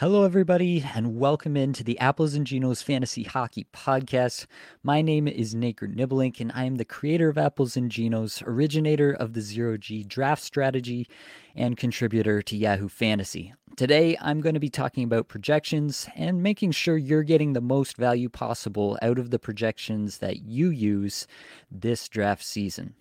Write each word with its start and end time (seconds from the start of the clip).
Hello, 0.00 0.24
everybody, 0.24 0.82
and 0.94 1.18
welcome 1.18 1.58
into 1.58 1.84
the 1.84 1.98
Apples 1.98 2.32
and 2.32 2.46
Ginos 2.46 2.82
Fantasy 2.82 3.22
Hockey 3.22 3.66
Podcast. 3.70 4.46
My 4.82 5.02
name 5.02 5.28
is 5.28 5.54
Nate 5.54 5.76
Niblink, 5.76 6.40
and 6.40 6.50
I 6.54 6.64
am 6.64 6.76
the 6.76 6.86
creator 6.86 7.28
of 7.28 7.36
Apples 7.36 7.76
and 7.76 7.92
Ginos, 7.92 8.42
originator 8.46 9.12
of 9.12 9.34
the 9.34 9.42
Zero 9.42 9.76
G 9.76 10.02
draft 10.02 10.42
strategy, 10.42 11.06
and 11.54 11.76
contributor 11.76 12.40
to 12.40 12.56
Yahoo 12.56 12.88
Fantasy. 12.88 13.52
Today, 13.76 14.16
I'm 14.22 14.40
going 14.40 14.54
to 14.54 14.58
be 14.58 14.70
talking 14.70 15.04
about 15.04 15.28
projections 15.28 16.08
and 16.16 16.42
making 16.42 16.70
sure 16.70 16.96
you're 16.96 17.22
getting 17.22 17.52
the 17.52 17.60
most 17.60 17.98
value 17.98 18.30
possible 18.30 18.98
out 19.02 19.18
of 19.18 19.28
the 19.28 19.38
projections 19.38 20.16
that 20.20 20.38
you 20.40 20.70
use 20.70 21.26
this 21.70 22.08
draft 22.08 22.42
season. 22.42 22.94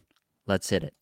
Let's 0.46 0.70
hit 0.70 0.84
it. 0.84 0.94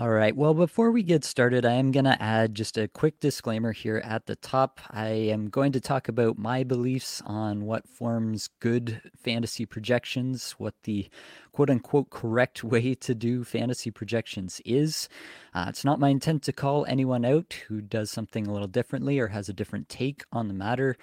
All 0.00 0.08
right. 0.08 0.34
Well, 0.34 0.54
before 0.54 0.90
we 0.92 1.02
get 1.02 1.24
started, 1.24 1.66
I 1.66 1.74
am 1.74 1.90
going 1.90 2.06
to 2.06 2.22
add 2.22 2.54
just 2.54 2.78
a 2.78 2.88
quick 2.88 3.20
disclaimer 3.20 3.72
here 3.72 3.98
at 4.02 4.24
the 4.24 4.34
top. 4.34 4.80
I 4.90 5.08
am 5.08 5.50
going 5.50 5.72
to 5.72 5.80
talk 5.80 6.08
about 6.08 6.38
my 6.38 6.64
beliefs 6.64 7.20
on 7.26 7.66
what 7.66 7.86
forms 7.86 8.48
good 8.60 9.02
fantasy 9.22 9.66
projections, 9.66 10.52
what 10.52 10.72
the 10.84 11.10
quote 11.52 11.68
unquote 11.68 12.08
correct 12.08 12.64
way 12.64 12.94
to 12.94 13.14
do 13.14 13.44
fantasy 13.44 13.90
projections 13.90 14.62
is. 14.64 15.10
Uh, 15.52 15.66
it's 15.68 15.84
not 15.84 16.00
my 16.00 16.08
intent 16.08 16.44
to 16.44 16.52
call 16.54 16.86
anyone 16.86 17.26
out 17.26 17.52
who 17.68 17.82
does 17.82 18.10
something 18.10 18.46
a 18.46 18.52
little 18.54 18.68
differently 18.68 19.18
or 19.18 19.28
has 19.28 19.50
a 19.50 19.52
different 19.52 19.90
take 19.90 20.22
on 20.32 20.48
the 20.48 20.54
matter. 20.54 20.96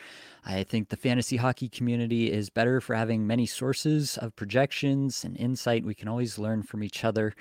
I 0.44 0.64
think 0.64 0.90
the 0.90 0.98
fantasy 0.98 1.38
hockey 1.38 1.70
community 1.70 2.32
is 2.32 2.50
better 2.50 2.82
for 2.82 2.96
having 2.96 3.28
many 3.28 3.46
sources 3.46 4.18
of 4.18 4.36
projections 4.36 5.24
and 5.24 5.38
insight. 5.38 5.86
We 5.86 5.94
can 5.94 6.08
always 6.08 6.40
learn 6.40 6.64
from 6.64 6.84
each 6.84 7.04
other. 7.04 7.36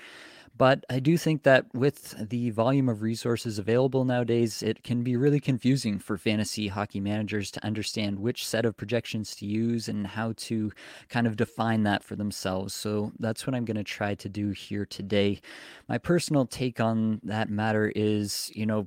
But 0.59 0.85
I 0.89 1.01
do 1.01 1.19
think 1.19 1.43
that 1.43 1.67
with 1.75 2.29
the 2.31 2.51
volume 2.51 2.89
of 2.89 3.03
resources 3.03 3.59
available 3.59 4.05
nowadays, 4.05 4.63
it 4.63 4.83
can 4.83 5.03
be 5.03 5.17
really 5.17 5.41
confusing 5.41 5.99
for 5.99 6.17
fantasy 6.17 6.69
hockey 6.69 7.01
managers 7.01 7.51
to 7.53 7.65
understand 7.65 8.19
which 8.21 8.47
set 8.47 8.65
of 8.65 8.77
projections 8.77 9.37
to 9.37 9.47
use 9.47 9.89
and 9.89 10.07
how 10.07 10.33
to 10.37 10.73
kind 11.09 11.27
of 11.27 11.37
define 11.37 11.83
that 11.83 12.03
for 12.03 12.17
themselves. 12.17 12.73
So 12.73 13.13
that's 13.19 13.47
what 13.47 13.55
I'm 13.55 13.65
going 13.65 13.77
to 13.77 13.85
try 13.85 14.15
to 14.15 14.29
do 14.29 14.51
here 14.51 14.87
today. 14.87 15.41
My 15.89 15.99
personal 15.99 16.47
take 16.47 16.81
on 16.81 17.21
that 17.25 17.51
matter 17.51 17.93
is, 17.95 18.51
you 18.55 18.65
know, 18.65 18.87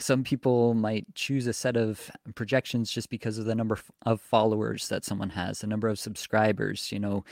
some 0.00 0.24
people 0.24 0.74
might 0.74 1.14
choose 1.14 1.46
a 1.46 1.52
set 1.52 1.76
of 1.76 2.10
projections 2.34 2.90
just 2.90 3.10
because 3.10 3.38
of 3.38 3.44
the 3.44 3.54
number 3.54 3.78
of 4.06 4.20
followers 4.20 4.88
that 4.88 5.04
someone 5.04 5.30
has, 5.30 5.60
the 5.60 5.66
number 5.66 5.88
of 5.88 5.98
subscribers, 5.98 6.90
you 6.90 6.98
know, 6.98 7.24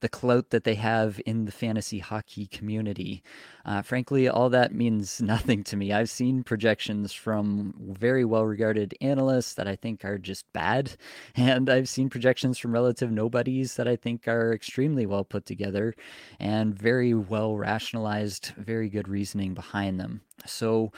the 0.00 0.08
clout 0.08 0.50
that 0.50 0.64
they 0.64 0.74
have 0.74 1.20
in 1.26 1.44
the 1.44 1.52
fantasy 1.52 1.98
hockey 1.98 2.46
community. 2.46 3.22
Uh, 3.64 3.82
frankly, 3.82 4.28
all 4.28 4.50
that 4.50 4.74
means 4.74 5.20
nothing 5.34 5.62
to 5.64 5.76
me. 5.76 5.92
I've 5.92 6.10
seen 6.10 6.42
projections 6.42 7.12
from 7.12 7.74
very 7.78 8.24
well 8.24 8.44
regarded 8.44 8.94
analysts 9.00 9.54
that 9.54 9.68
I 9.68 9.76
think 9.76 10.04
are 10.04 10.18
just 10.18 10.50
bad, 10.52 10.96
and 11.36 11.68
I've 11.68 11.88
seen 11.88 12.10
projections 12.10 12.58
from 12.58 12.72
relative 12.72 13.10
nobodies 13.10 13.76
that 13.76 13.88
I 13.88 13.96
think 13.96 14.26
are 14.28 14.52
extremely 14.52 15.06
well 15.06 15.24
put 15.24 15.46
together 15.46 15.94
and 16.40 16.78
very 16.78 17.14
well 17.14 17.56
rationalized, 17.56 18.52
very 18.56 18.88
good 18.88 19.08
reasoning 19.08 19.54
behind 19.54 20.00
them. 20.00 20.20
So, 20.46 20.92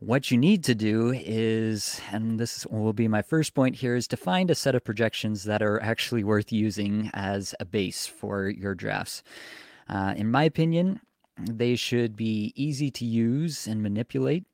what 0.00 0.30
you 0.30 0.38
need 0.38 0.62
to 0.64 0.74
do 0.74 1.12
is, 1.12 2.00
and 2.12 2.38
this 2.38 2.66
will 2.66 2.92
be 2.92 3.08
my 3.08 3.22
first 3.22 3.54
point 3.54 3.76
here, 3.76 3.96
is 3.96 4.06
to 4.08 4.16
find 4.16 4.50
a 4.50 4.54
set 4.54 4.74
of 4.74 4.84
projections 4.84 5.44
that 5.44 5.60
are 5.62 5.82
actually 5.82 6.22
worth 6.22 6.52
using 6.52 7.10
as 7.14 7.54
a 7.58 7.64
base 7.64 8.06
for 8.06 8.48
your 8.48 8.74
drafts. 8.74 9.22
Uh, 9.88 10.14
in 10.16 10.30
my 10.30 10.44
opinion, 10.44 11.00
they 11.38 11.74
should 11.74 12.16
be 12.16 12.52
easy 12.54 12.90
to 12.92 13.04
use 13.04 13.66
and 13.66 13.82
manipulate. 13.82 14.44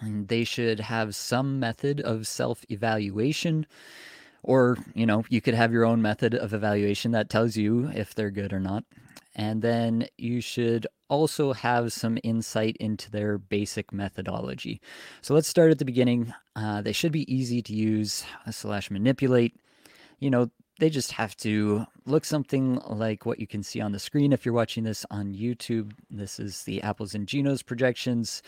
And 0.00 0.28
they 0.28 0.44
should 0.44 0.80
have 0.80 1.16
some 1.16 1.58
method 1.58 2.00
of 2.00 2.26
self 2.26 2.64
evaluation. 2.70 3.66
Or, 4.42 4.78
you 4.94 5.04
know, 5.04 5.24
you 5.28 5.40
could 5.40 5.54
have 5.54 5.72
your 5.72 5.84
own 5.84 6.00
method 6.00 6.34
of 6.34 6.54
evaluation 6.54 7.10
that 7.10 7.28
tells 7.28 7.56
you 7.56 7.90
if 7.94 8.14
they're 8.14 8.30
good 8.30 8.52
or 8.52 8.60
not. 8.60 8.84
And 9.34 9.62
then 9.62 10.06
you 10.16 10.40
should 10.40 10.86
also 11.10 11.52
have 11.52 11.92
some 11.92 12.18
insight 12.22 12.76
into 12.78 13.10
their 13.10 13.36
basic 13.36 13.92
methodology. 13.92 14.80
So 15.20 15.34
let's 15.34 15.48
start 15.48 15.70
at 15.70 15.78
the 15.78 15.84
beginning. 15.84 16.32
Uh, 16.56 16.80
they 16.80 16.92
should 16.92 17.12
be 17.12 17.30
easy 17.32 17.60
to 17.62 17.74
use 17.74 18.24
uh, 18.46 18.50
slash 18.52 18.90
manipulate. 18.90 19.54
You 20.20 20.30
know, 20.30 20.50
they 20.80 20.88
just 20.88 21.12
have 21.12 21.36
to 21.36 21.86
look 22.06 22.24
something 22.24 22.80
like 22.86 23.26
what 23.26 23.38
you 23.38 23.46
can 23.46 23.62
see 23.62 23.82
on 23.82 23.92
the 23.92 23.98
screen 23.98 24.32
if 24.32 24.46
you're 24.46 24.54
watching 24.54 24.82
this 24.82 25.04
on 25.10 25.34
YouTube. 25.34 25.92
This 26.10 26.40
is 26.40 26.62
the 26.62 26.82
Apples 26.82 27.14
and 27.14 27.26
Ginos 27.26 27.64
projections. 27.64 28.42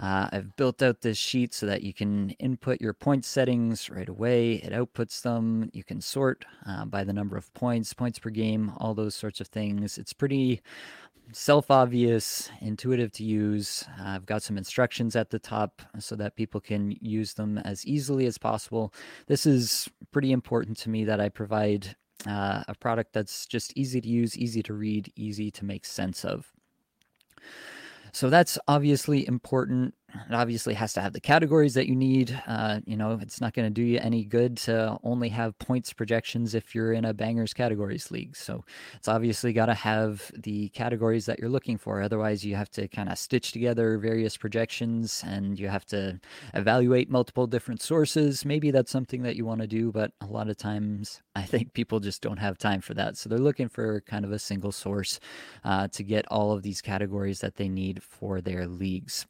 Uh, 0.00 0.28
I've 0.32 0.56
built 0.56 0.82
out 0.82 1.02
this 1.02 1.18
sheet 1.18 1.52
so 1.52 1.66
that 1.66 1.82
you 1.82 1.92
can 1.92 2.30
input 2.38 2.80
your 2.80 2.94
point 2.94 3.26
settings 3.26 3.90
right 3.90 4.08
away. 4.08 4.54
It 4.54 4.72
outputs 4.72 5.20
them. 5.20 5.70
You 5.74 5.84
can 5.84 6.00
sort 6.00 6.46
uh, 6.66 6.86
by 6.86 7.04
the 7.04 7.12
number 7.12 7.36
of 7.36 7.52
points, 7.52 7.92
points 7.92 8.18
per 8.18 8.30
game, 8.30 8.72
all 8.78 8.94
those 8.94 9.14
sorts 9.14 9.40
of 9.40 9.48
things. 9.48 9.98
It's 9.98 10.14
pretty 10.14 10.62
self 11.32 11.70
obvious, 11.70 12.50
intuitive 12.60 13.12
to 13.12 13.24
use. 13.24 13.84
I've 14.00 14.26
got 14.26 14.42
some 14.42 14.56
instructions 14.56 15.16
at 15.16 15.30
the 15.30 15.38
top 15.38 15.82
so 15.98 16.16
that 16.16 16.36
people 16.36 16.60
can 16.60 16.96
use 17.00 17.34
them 17.34 17.58
as 17.58 17.86
easily 17.86 18.26
as 18.26 18.38
possible. 18.38 18.92
This 19.26 19.46
is 19.46 19.88
pretty 20.12 20.32
important 20.32 20.76
to 20.78 20.90
me 20.90 21.04
that 21.04 21.20
I 21.20 21.28
provide 21.28 21.96
uh, 22.26 22.64
a 22.68 22.74
product 22.74 23.12
that's 23.12 23.46
just 23.46 23.72
easy 23.76 24.00
to 24.00 24.08
use, 24.08 24.36
easy 24.36 24.62
to 24.62 24.74
read, 24.74 25.12
easy 25.16 25.50
to 25.50 25.64
make 25.64 25.84
sense 25.84 26.24
of. 26.24 26.52
So 28.12 28.30
that's 28.30 28.58
obviously 28.66 29.26
important. 29.26 29.94
It 30.28 30.34
obviously 30.34 30.74
has 30.74 30.92
to 30.94 31.00
have 31.00 31.12
the 31.12 31.20
categories 31.20 31.74
that 31.74 31.86
you 31.86 31.96
need. 31.96 32.40
Uh, 32.46 32.80
you 32.86 32.96
know, 32.96 33.18
it's 33.20 33.40
not 33.40 33.54
going 33.54 33.66
to 33.66 33.70
do 33.70 33.82
you 33.82 33.98
any 33.98 34.24
good 34.24 34.56
to 34.58 34.98
only 35.02 35.28
have 35.30 35.58
points 35.58 35.92
projections 35.92 36.54
if 36.54 36.74
you're 36.74 36.92
in 36.92 37.04
a 37.04 37.14
bangers 37.14 37.52
categories 37.54 38.10
league. 38.10 38.36
So 38.36 38.64
it's 38.94 39.08
obviously 39.08 39.52
got 39.52 39.66
to 39.66 39.74
have 39.74 40.30
the 40.34 40.68
categories 40.70 41.26
that 41.26 41.38
you're 41.38 41.48
looking 41.48 41.78
for. 41.78 42.02
Otherwise, 42.02 42.44
you 42.44 42.56
have 42.56 42.70
to 42.70 42.88
kind 42.88 43.08
of 43.08 43.18
stitch 43.18 43.52
together 43.52 43.98
various 43.98 44.36
projections 44.36 45.22
and 45.26 45.58
you 45.58 45.68
have 45.68 45.84
to 45.86 46.20
evaluate 46.54 47.10
multiple 47.10 47.46
different 47.46 47.82
sources. 47.82 48.44
Maybe 48.44 48.70
that's 48.70 48.90
something 48.90 49.22
that 49.22 49.36
you 49.36 49.44
want 49.44 49.60
to 49.60 49.66
do, 49.66 49.92
but 49.92 50.12
a 50.20 50.26
lot 50.26 50.48
of 50.48 50.56
times 50.56 51.22
I 51.34 51.42
think 51.42 51.72
people 51.72 52.00
just 52.00 52.22
don't 52.22 52.38
have 52.38 52.58
time 52.58 52.80
for 52.80 52.94
that. 52.94 53.16
So 53.16 53.28
they're 53.28 53.38
looking 53.38 53.68
for 53.68 54.00
kind 54.02 54.24
of 54.24 54.32
a 54.32 54.38
single 54.38 54.72
source 54.72 55.20
uh, 55.64 55.88
to 55.88 56.02
get 56.02 56.26
all 56.28 56.52
of 56.52 56.62
these 56.62 56.80
categories 56.80 57.40
that 57.40 57.56
they 57.56 57.68
need 57.68 58.02
for 58.02 58.40
their 58.40 58.66
leagues. 58.66 59.26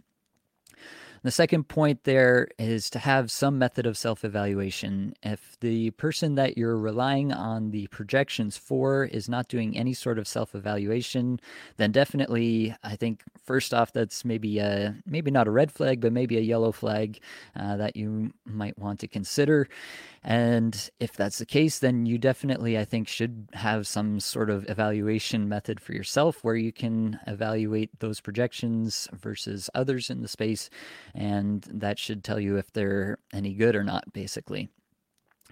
The 1.27 1.33
second 1.33 1.65
point 1.65 2.05
there 2.05 2.47
is 2.57 2.89
to 2.91 3.01
have 3.01 3.33
some 3.33 3.59
method 3.59 3.85
of 3.85 3.99
self 3.99 4.25
evaluation. 4.25 5.13
If 5.25 5.59
the 5.59 5.91
person 5.91 6.37
that 6.37 6.57
you're 6.57 6.79
relying 6.79 7.33
on 7.33 7.73
the 7.73 7.89
projections 7.89 8.57
for 8.57 9.05
is 9.07 9.29
not 9.29 9.49
doing 9.49 9.77
any 9.77 9.93
sort 9.93 10.21
of 10.21 10.29
self 10.29 10.55
evaluation, 10.55 11.41
then 11.79 11.91
definitely, 11.91 12.77
I 12.85 12.95
think, 12.95 13.25
first 13.45 13.75
off, 13.75 13.93
that's 13.93 14.25
maybe 14.25 14.61
a, 14.61 14.95
maybe 15.05 15.33
not 15.33 15.49
a 15.49 15.51
red 15.51 15.73
flag, 15.73 16.01
but 16.01 16.13
maybe 16.13 16.39
a 16.39 16.43
yellow 16.43 16.71
flag 16.71 17.19
uh, 17.59 17.77
that 17.77 17.97
you 17.97 18.33
might 18.45 18.79
want 18.79 19.01
to 19.01 19.09
consider. 19.09 19.69
And 20.29 20.91
if 20.99 21.13
that's 21.13 21.39
the 21.39 21.47
case, 21.47 21.79
then 21.79 22.05
you 22.05 22.19
definitely, 22.19 22.77
I 22.77 22.85
think, 22.85 23.07
should 23.07 23.49
have 23.53 23.87
some 23.87 24.19
sort 24.19 24.51
of 24.51 24.69
evaluation 24.69 25.49
method 25.49 25.81
for 25.81 25.93
yourself 25.93 26.43
where 26.43 26.57
you 26.57 26.73
can 26.73 27.21
evaluate 27.29 28.01
those 28.01 28.21
projections 28.21 29.07
versus 29.13 29.71
others 29.73 30.11
in 30.11 30.23
the 30.23 30.29
space. 30.29 30.69
And 31.15 31.65
that 31.73 32.01
should 32.01 32.25
tell 32.25 32.41
you 32.41 32.57
if 32.57 32.73
they're 32.73 33.19
any 33.33 33.55
good 33.55 33.77
or 33.77 33.85
not, 33.85 34.13
basically. 34.13 34.69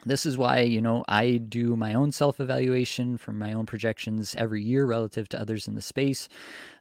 This 0.06 0.26
is 0.26 0.36
why, 0.36 0.60
you 0.60 0.82
know, 0.82 1.04
I 1.08 1.36
do 1.36 1.76
my 1.76 1.94
own 1.94 2.12
self 2.12 2.40
evaluation 2.40 3.16
from 3.16 3.38
my 3.38 3.52
own 3.52 3.66
projections 3.66 4.34
every 4.36 4.62
year 4.62 4.84
relative 4.84 5.28
to 5.30 5.40
others 5.40 5.66
in 5.66 5.76
the 5.76 5.82
space. 5.82 6.28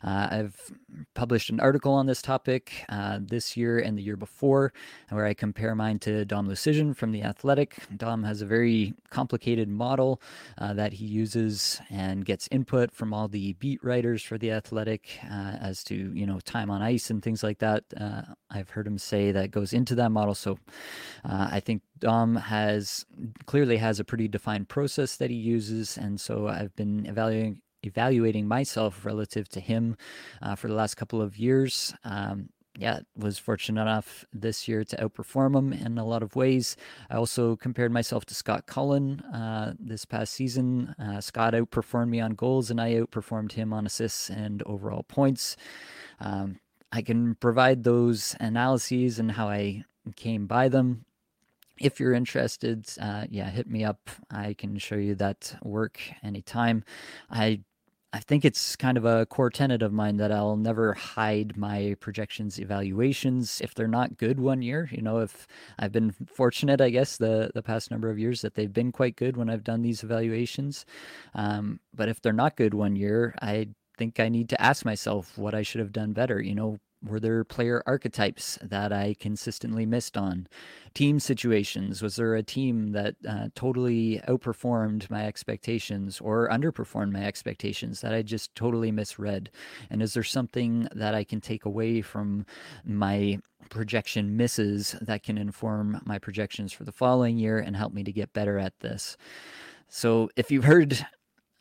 Uh, 0.03 0.27
I've 0.31 0.71
published 1.13 1.50
an 1.50 1.59
article 1.59 1.94
on 1.94 2.05
this 2.05 2.21
topic 2.21 2.85
uh, 2.89 3.19
this 3.21 3.55
year 3.55 3.79
and 3.79 3.97
the 3.97 4.01
year 4.01 4.17
before, 4.17 4.73
where 5.09 5.25
I 5.25 5.33
compare 5.33 5.75
mine 5.75 6.00
to 6.00 6.25
Dom 6.25 6.47
Luszczyszyn 6.47 6.95
from 6.95 7.11
The 7.11 7.23
Athletic. 7.23 7.77
Dom 7.95 8.23
has 8.23 8.41
a 8.41 8.45
very 8.45 8.94
complicated 9.09 9.69
model 9.69 10.21
uh, 10.57 10.73
that 10.73 10.94
he 10.94 11.05
uses 11.05 11.81
and 11.89 12.25
gets 12.25 12.47
input 12.51 12.91
from 12.91 13.13
all 13.13 13.27
the 13.27 13.53
beat 13.53 13.83
writers 13.83 14.21
for 14.21 14.38
The 14.38 14.51
Athletic 14.51 15.19
uh, 15.23 15.57
as 15.61 15.83
to, 15.85 15.95
you 15.95 16.25
know, 16.25 16.39
time 16.39 16.69
on 16.69 16.81
ice 16.81 17.09
and 17.09 17.23
things 17.23 17.44
like 17.44 17.59
that. 17.59 17.83
Uh, 17.99 18.23
I've 18.49 18.69
heard 18.69 18.88
him 18.88 18.97
say 18.97 19.31
that 19.31 19.51
goes 19.51 19.73
into 19.73 19.95
that 19.95 20.09
model. 20.09 20.35
So 20.35 20.59
uh, 21.23 21.49
I 21.51 21.59
think 21.59 21.81
Dom 21.99 22.35
has 22.35 23.06
clearly 23.45 23.77
has 23.77 23.99
a 23.99 24.03
pretty 24.03 24.27
defined 24.27 24.69
process 24.69 25.15
that 25.17 25.29
he 25.29 25.38
uses. 25.38 25.97
And 25.97 26.19
so 26.19 26.47
I've 26.47 26.75
been 26.75 27.06
evaluating 27.06 27.61
evaluating 27.85 28.47
myself 28.47 29.06
relative 29.06 29.50
to 29.50 29.59
him 29.59 29.97
uh, 30.41 30.56
for 30.56 30.68
the 30.68 30.74
last 30.74 30.95
couple 30.95 31.21
of 31.21 31.38
years. 31.38 31.94
Um, 32.03 32.50
yeah, 32.75 33.01
was 33.15 33.38
fortunate 33.38 33.81
enough 33.81 34.25
this 34.33 34.68
year 34.68 34.83
to 34.83 34.97
outperform 34.97 35.56
him 35.56 35.74
in 35.74 36.00
a 36.00 36.06
lot 36.06 36.24
of 36.24 36.35
ways. 36.35 36.75
I 37.07 37.15
also 37.15 37.56
compared 37.56 37.91
myself 37.91 38.25
to 38.25 38.35
Scott 38.35 38.65
Cullen 38.65 39.19
uh, 39.19 39.74
this 39.80 40.06
past 40.06 40.33
season. 40.33 40.95
Uh, 40.97 41.21
Scott 41.21 41.53
outperformed 41.53 42.09
me 42.09 42.19
on 42.19 42.31
goals, 42.31 42.71
and 42.71 42.81
I 42.81 42.94
outperformed 42.94 43.51
him 43.51 43.74
on 43.74 43.85
assists 43.85 44.27
and 44.30 44.63
overall 44.63 45.03
points. 45.03 45.56
Um, 46.19 46.59
I 46.91 47.03
can 47.03 47.35
provide 47.35 47.83
those 47.83 48.35
analyses 48.39 49.19
and 49.19 49.31
how 49.33 49.50
I 49.50 49.83
came 50.15 50.47
by 50.47 50.68
them 50.68 51.06
if 51.80 52.00
you're 52.00 52.13
interested, 52.13 52.85
uh, 53.00 53.25
yeah, 53.30 53.50
hit 53.50 53.69
me 53.69 53.83
up. 53.83 54.09
I 54.30 54.53
can 54.53 54.77
show 54.77 54.95
you 54.95 55.15
that 55.15 55.56
work 55.63 56.00
anytime. 56.24 56.83
I 57.30 57.62
I 58.15 58.19
think 58.19 58.45
it's 58.45 58.75
kind 58.75 58.95
of 58.95 59.06
a 59.06 59.25
core 59.25 59.50
tenet 59.50 59.81
of 59.81 59.92
mine 59.92 60.18
that 60.18 60.31
I'll 60.31 60.56
never 60.56 60.94
hide 60.94 61.57
my 61.57 61.95
projections 62.00 62.60
evaluations 62.60 63.60
if 63.60 63.74
they're 63.74 63.88
not 63.88 64.18
good 64.18 64.39
one 64.39 64.62
year. 64.62 64.88
You 64.92 65.01
know, 65.01 65.18
if 65.19 65.48
I've 65.80 65.92
been 65.92 66.12
fortunate, 66.27 66.80
I 66.80 66.92
guess 66.92 67.18
the 67.18 67.50
the 67.56 67.63
past 67.63 67.89
number 67.89 68.12
of 68.12 68.19
years 68.19 68.42
that 68.42 68.54
they've 68.54 68.71
been 68.71 68.92
quite 68.92 69.15
good 69.15 69.36
when 69.36 69.50
I've 69.50 69.63
done 69.63 69.81
these 69.81 70.04
evaluations. 70.04 70.86
Um, 71.33 71.80
but 71.94 72.07
if 72.07 72.21
they're 72.21 72.33
not 72.33 72.56
good 72.56 72.75
one 72.75 72.95
year, 72.95 73.33
I 73.42 73.69
think 73.98 74.19
I 74.19 74.30
need 74.30 74.50
to 74.50 74.62
ask 74.62 74.86
myself 74.86 75.36
what 75.38 75.56
I 75.56 75.63
should 75.63 75.80
have 75.80 75.92
done 75.92 76.13
better. 76.13 76.39
You 76.39 76.54
know, 76.56 76.77
were 77.05 77.19
there 77.19 77.44
player 77.44 77.83
archetypes 77.85 78.57
that 78.61 78.94
I 78.94 79.15
consistently 79.19 79.85
missed 79.85 80.17
on? 80.17 80.47
Team 80.94 81.19
situations. 81.19 82.01
Was 82.01 82.15
there 82.15 82.35
a 82.35 82.44
team 82.44 82.91
that 82.94 83.15
uh, 83.27 83.50
totally 83.55 84.21
outperformed 84.27 85.09
my 85.09 85.25
expectations 85.25 86.21
or 86.21 86.50
underperformed 86.50 87.11
my 87.11 87.25
expectations 87.25 88.01
that 88.01 88.13
I 88.13 88.21
just 88.21 88.55
totally 88.55 88.91
misread? 88.91 89.50
And 89.89 90.01
is 90.01 90.13
there 90.13 90.23
something 90.23 90.88
that 90.95 91.13
I 91.13 91.23
can 91.23 91.41
take 91.41 91.65
away 91.65 92.01
from 92.01 92.45
my 92.85 93.39
projection 93.69 94.38
misses 94.38 94.95
that 95.01 95.23
can 95.23 95.38
inform 95.38 96.01
my 96.06 96.19
projections 96.19 96.71
for 96.71 96.83
the 96.83 96.91
following 96.91 97.38
year 97.38 97.59
and 97.59 97.75
help 97.75 97.94
me 97.94 98.03
to 98.03 98.11
get 98.11 98.33
better 98.33 98.57
at 98.57 98.79
this? 98.79 99.17
So, 99.89 100.29
if 100.35 100.49
you've 100.49 100.63
heard 100.63 101.06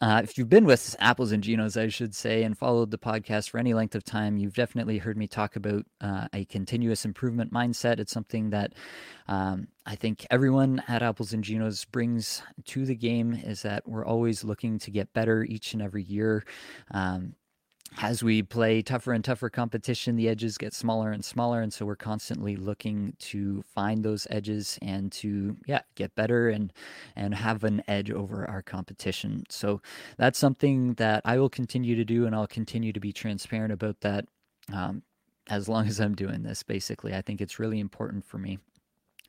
uh, 0.02 0.20
if 0.25 0.37
you've 0.37 0.49
been 0.49 0.64
with 0.64 0.96
Apples 0.99 1.31
and 1.31 1.44
Ginos, 1.44 1.81
I 1.81 1.87
should 1.87 2.12
say, 2.12 2.43
and 2.43 2.58
followed 2.58 2.90
the 2.90 2.99
podcast 2.99 3.50
for 3.50 3.58
any 3.58 3.72
length 3.72 3.94
of 3.94 4.02
time, 4.02 4.37
you've 4.37 4.52
definitely 4.52 4.99
heard 4.99 5.16
me 5.16 5.28
talk 5.28 5.54
about 5.54 5.87
uh, 6.00 6.26
a 6.32 6.44
continuous 6.46 7.04
improvement 7.04 7.52
mindset. 7.52 8.00
It's 8.00 8.10
something 8.10 8.50
that 8.50 8.72
um, 9.28 9.69
I 9.87 9.94
think 9.94 10.26
everyone 10.28 10.82
at 10.88 11.04
Apples 11.04 11.32
and 11.32 11.44
Ginos 11.44 11.88
brings 11.88 12.43
to 12.64 12.84
the 12.84 12.96
game 12.96 13.32
is 13.32 13.62
that 13.62 13.87
we're 13.87 14.04
always 14.04 14.43
looking 14.43 14.81
to 14.81 14.90
get 14.90 15.12
better 15.12 15.44
each 15.44 15.72
and 15.72 15.81
every 15.81 16.02
year. 16.02 16.44
Um, 16.90 17.37
as 18.00 18.22
we 18.22 18.42
play 18.42 18.82
tougher 18.82 19.12
and 19.12 19.24
tougher 19.24 19.50
competition, 19.50 20.16
the 20.16 20.28
edges 20.28 20.56
get 20.58 20.72
smaller 20.72 21.10
and 21.10 21.24
smaller. 21.24 21.60
And 21.60 21.72
so 21.72 21.84
we're 21.84 21.96
constantly 21.96 22.56
looking 22.56 23.14
to 23.20 23.62
find 23.62 24.04
those 24.04 24.26
edges 24.30 24.78
and 24.80 25.12
to, 25.12 25.56
yeah, 25.66 25.82
get 25.94 26.14
better 26.14 26.48
and, 26.48 26.72
and 27.14 27.34
have 27.34 27.64
an 27.64 27.82
edge 27.86 28.10
over 28.10 28.48
our 28.48 28.62
competition. 28.62 29.44
So 29.48 29.80
that's 30.16 30.38
something 30.38 30.94
that 30.94 31.22
I 31.24 31.38
will 31.38 31.50
continue 31.50 31.94
to 31.96 32.04
do. 32.04 32.26
And 32.26 32.34
I'll 32.34 32.46
continue 32.46 32.92
to 32.92 33.00
be 33.00 33.12
transparent 33.12 33.72
about 33.72 34.00
that 34.00 34.26
um, 34.72 35.02
as 35.48 35.68
long 35.68 35.86
as 35.86 36.00
I'm 36.00 36.14
doing 36.14 36.42
this, 36.42 36.62
basically. 36.62 37.14
I 37.14 37.20
think 37.20 37.40
it's 37.40 37.58
really 37.58 37.80
important 37.80 38.24
for 38.24 38.38
me 38.38 38.58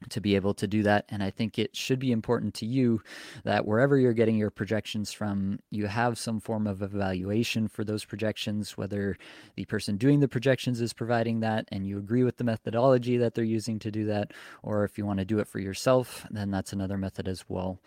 to 0.09 0.21
be 0.21 0.35
able 0.35 0.53
to 0.55 0.67
do 0.67 0.83
that. 0.83 1.05
And 1.09 1.23
I 1.23 1.29
think 1.29 1.57
it 1.57 1.75
should 1.75 1.99
be 1.99 2.11
important 2.11 2.53
to 2.55 2.65
you 2.65 3.01
that 3.43 3.65
wherever 3.65 3.97
you're 3.97 4.13
getting 4.13 4.37
your 4.37 4.49
projections 4.49 5.11
from, 5.11 5.59
you 5.71 5.87
have 5.87 6.17
some 6.17 6.39
form 6.39 6.67
of 6.67 6.81
evaluation 6.81 7.67
for 7.67 7.83
those 7.83 8.05
projections, 8.05 8.77
whether 8.77 9.17
the 9.55 9.65
person 9.65 9.97
doing 9.97 10.19
the 10.19 10.27
projections 10.27 10.81
is 10.81 10.93
providing 10.93 11.39
that 11.41 11.67
and 11.71 11.87
you 11.87 11.97
agree 11.97 12.23
with 12.23 12.37
the 12.37 12.43
methodology 12.43 13.17
that 13.17 13.33
they're 13.33 13.43
using 13.43 13.79
to 13.79 13.91
do 13.91 14.05
that, 14.05 14.31
or 14.61 14.83
if 14.83 14.97
you 14.97 15.05
want 15.05 15.19
to 15.19 15.25
do 15.25 15.39
it 15.39 15.47
for 15.47 15.59
yourself, 15.59 16.25
then 16.29 16.51
that's 16.51 16.73
another 16.73 16.97
method 16.97 17.27
as 17.27 17.45
well. 17.47 17.79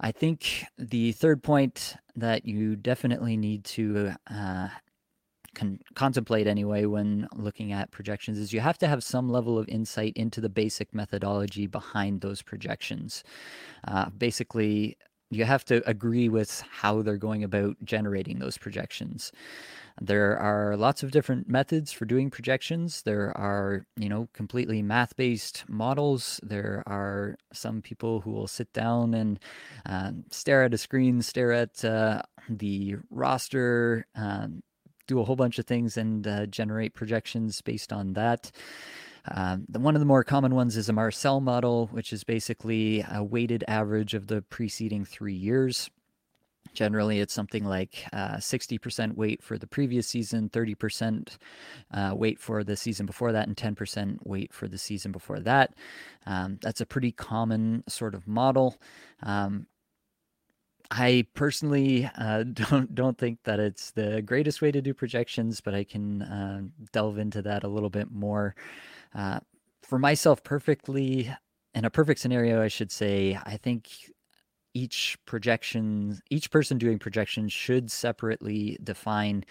I 0.00 0.12
think 0.12 0.64
the 0.78 1.12
third 1.12 1.42
point 1.42 1.96
that 2.14 2.44
you 2.44 2.76
definitely 2.76 3.36
need 3.36 3.64
to 3.64 4.12
uh, 4.30 4.68
con- 5.54 5.80
contemplate 5.94 6.46
anyway 6.46 6.84
when 6.84 7.28
looking 7.34 7.72
at 7.72 7.90
projections 7.90 8.38
is 8.38 8.52
you 8.52 8.60
have 8.60 8.78
to 8.78 8.88
have 8.88 9.02
some 9.02 9.30
level 9.30 9.58
of 9.58 9.68
insight 9.68 10.12
into 10.16 10.40
the 10.40 10.48
basic 10.48 10.94
methodology 10.94 11.66
behind 11.66 12.20
those 12.20 12.42
projections. 12.42 13.24
Uh, 13.86 14.10
basically, 14.10 14.96
you 15.30 15.44
have 15.44 15.64
to 15.66 15.86
agree 15.88 16.28
with 16.28 16.62
how 16.70 17.02
they're 17.02 17.18
going 17.18 17.44
about 17.44 17.76
generating 17.84 18.38
those 18.38 18.56
projections. 18.56 19.30
There 20.00 20.38
are 20.38 20.76
lots 20.76 21.02
of 21.02 21.10
different 21.10 21.48
methods 21.48 21.92
for 21.92 22.04
doing 22.04 22.30
projections. 22.30 23.02
There 23.02 23.36
are, 23.36 23.84
you 23.96 24.08
know, 24.08 24.28
completely 24.32 24.80
math 24.80 25.16
based 25.16 25.64
models. 25.68 26.40
There 26.42 26.82
are 26.86 27.36
some 27.52 27.82
people 27.82 28.20
who 28.20 28.30
will 28.30 28.46
sit 28.46 28.72
down 28.72 29.12
and 29.12 29.38
uh, 29.84 30.12
stare 30.30 30.62
at 30.62 30.72
a 30.72 30.78
screen, 30.78 31.20
stare 31.20 31.52
at 31.52 31.84
uh, 31.84 32.22
the 32.48 32.96
roster, 33.10 34.06
um, 34.14 34.62
do 35.08 35.18
a 35.20 35.24
whole 35.24 35.34
bunch 35.34 35.58
of 35.58 35.66
things 35.66 35.96
and 35.96 36.26
uh, 36.28 36.46
generate 36.46 36.94
projections 36.94 37.60
based 37.60 37.92
on 37.92 38.12
that. 38.12 38.52
Um, 39.30 39.66
one 39.72 39.96
of 39.96 40.00
the 40.00 40.06
more 40.06 40.22
common 40.22 40.54
ones 40.54 40.76
is 40.76 40.88
a 40.88 40.92
Marcel 40.92 41.40
model, 41.40 41.88
which 41.88 42.12
is 42.12 42.22
basically 42.22 43.04
a 43.10 43.24
weighted 43.24 43.64
average 43.66 44.14
of 44.14 44.28
the 44.28 44.42
preceding 44.42 45.04
three 45.04 45.34
years. 45.34 45.90
Generally, 46.74 47.20
it's 47.20 47.34
something 47.34 47.64
like 47.64 48.04
uh, 48.12 48.36
60% 48.36 49.16
weight 49.16 49.42
for 49.42 49.58
the 49.58 49.66
previous 49.66 50.06
season, 50.06 50.48
30% 50.50 51.36
uh, 51.92 52.12
weight 52.14 52.38
for 52.38 52.62
the 52.62 52.76
season 52.76 53.06
before 53.06 53.32
that, 53.32 53.48
and 53.48 53.56
10% 53.56 54.18
weight 54.24 54.52
for 54.52 54.68
the 54.68 54.78
season 54.78 55.10
before 55.10 55.40
that. 55.40 55.74
Um, 56.26 56.58
that's 56.62 56.80
a 56.80 56.86
pretty 56.86 57.10
common 57.10 57.84
sort 57.88 58.14
of 58.14 58.28
model. 58.28 58.76
Um, 59.22 59.66
I 60.90 61.26
personally 61.34 62.10
uh, 62.16 62.42
don't 62.52 62.94
don't 62.94 63.18
think 63.18 63.40
that 63.44 63.60
it's 63.60 63.90
the 63.92 64.22
greatest 64.22 64.62
way 64.62 64.72
to 64.72 64.80
do 64.80 64.94
projections, 64.94 65.60
but 65.60 65.74
I 65.74 65.84
can 65.84 66.22
uh, 66.22 66.62
delve 66.92 67.18
into 67.18 67.42
that 67.42 67.64
a 67.64 67.68
little 67.68 67.90
bit 67.90 68.10
more. 68.10 68.54
Uh, 69.14 69.40
for 69.82 69.98
myself, 69.98 70.42
perfectly 70.42 71.32
in 71.74 71.84
a 71.84 71.90
perfect 71.90 72.20
scenario, 72.20 72.62
I 72.62 72.68
should 72.68 72.90
say, 72.90 73.38
I 73.44 73.56
think 73.56 73.88
each 74.74 75.16
projection, 75.26 76.20
each 76.30 76.50
person 76.50 76.78
doing 76.78 76.98
projections 76.98 77.52
should 77.52 77.90
separately 77.90 78.78
define 78.82 79.44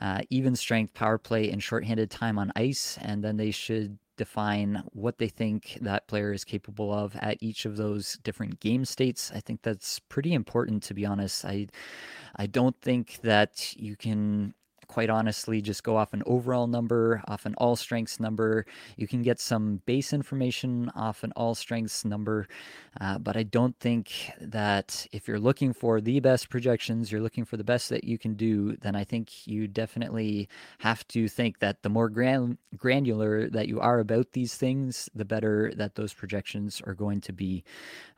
uh, 0.00 0.20
even 0.30 0.54
strength, 0.56 0.94
power 0.94 1.18
play, 1.18 1.50
and 1.50 1.62
shorthanded 1.62 2.10
time 2.10 2.38
on 2.38 2.52
ice, 2.56 2.98
and 3.02 3.22
then 3.22 3.36
they 3.36 3.50
should 3.50 3.98
define 4.20 4.82
what 4.92 5.16
they 5.18 5.28
think 5.28 5.78
that 5.80 6.06
player 6.06 6.30
is 6.32 6.44
capable 6.44 6.92
of 6.92 7.16
at 7.16 7.38
each 7.40 7.64
of 7.64 7.78
those 7.78 8.18
different 8.22 8.60
game 8.60 8.84
states. 8.84 9.32
I 9.34 9.40
think 9.40 9.62
that's 9.62 9.98
pretty 9.98 10.34
important 10.34 10.82
to 10.84 10.94
be 10.94 11.06
honest. 11.06 11.44
I 11.44 11.68
I 12.36 12.46
don't 12.46 12.78
think 12.82 13.20
that 13.22 13.74
you 13.76 13.96
can 13.96 14.54
quite 14.90 15.08
honestly 15.08 15.62
just 15.62 15.84
go 15.84 15.96
off 15.96 16.12
an 16.12 16.22
overall 16.26 16.66
number, 16.66 17.22
off 17.28 17.46
an 17.46 17.54
all 17.58 17.76
strengths 17.76 18.18
number. 18.18 18.66
You 18.96 19.06
can 19.06 19.22
get 19.22 19.38
some 19.38 19.80
base 19.86 20.12
information 20.12 20.90
off 20.96 21.22
an 21.22 21.32
all 21.36 21.54
strengths 21.54 22.04
number, 22.04 22.48
uh, 23.00 23.18
but 23.18 23.36
I 23.36 23.44
don't 23.44 23.78
think 23.78 24.32
that 24.40 25.06
if 25.12 25.28
you're 25.28 25.38
looking 25.38 25.72
for 25.72 26.00
the 26.00 26.18
best 26.18 26.50
projections, 26.50 27.12
you're 27.12 27.20
looking 27.20 27.44
for 27.44 27.56
the 27.56 27.62
best 27.62 27.88
that 27.90 28.02
you 28.02 28.18
can 28.18 28.34
do, 28.34 28.76
then 28.78 28.96
I 28.96 29.04
think 29.04 29.46
you 29.46 29.68
definitely 29.68 30.48
have 30.78 31.06
to 31.08 31.28
think 31.28 31.60
that 31.60 31.82
the 31.82 31.88
more 31.88 32.08
gran- 32.08 32.58
granular 32.76 33.48
that 33.48 33.68
you 33.68 33.78
are 33.78 34.00
about 34.00 34.32
these 34.32 34.56
things, 34.56 35.08
the 35.14 35.24
better 35.24 35.72
that 35.76 35.94
those 35.94 36.12
projections 36.12 36.82
are 36.84 36.94
going 36.94 37.20
to 37.20 37.32
be. 37.32 37.62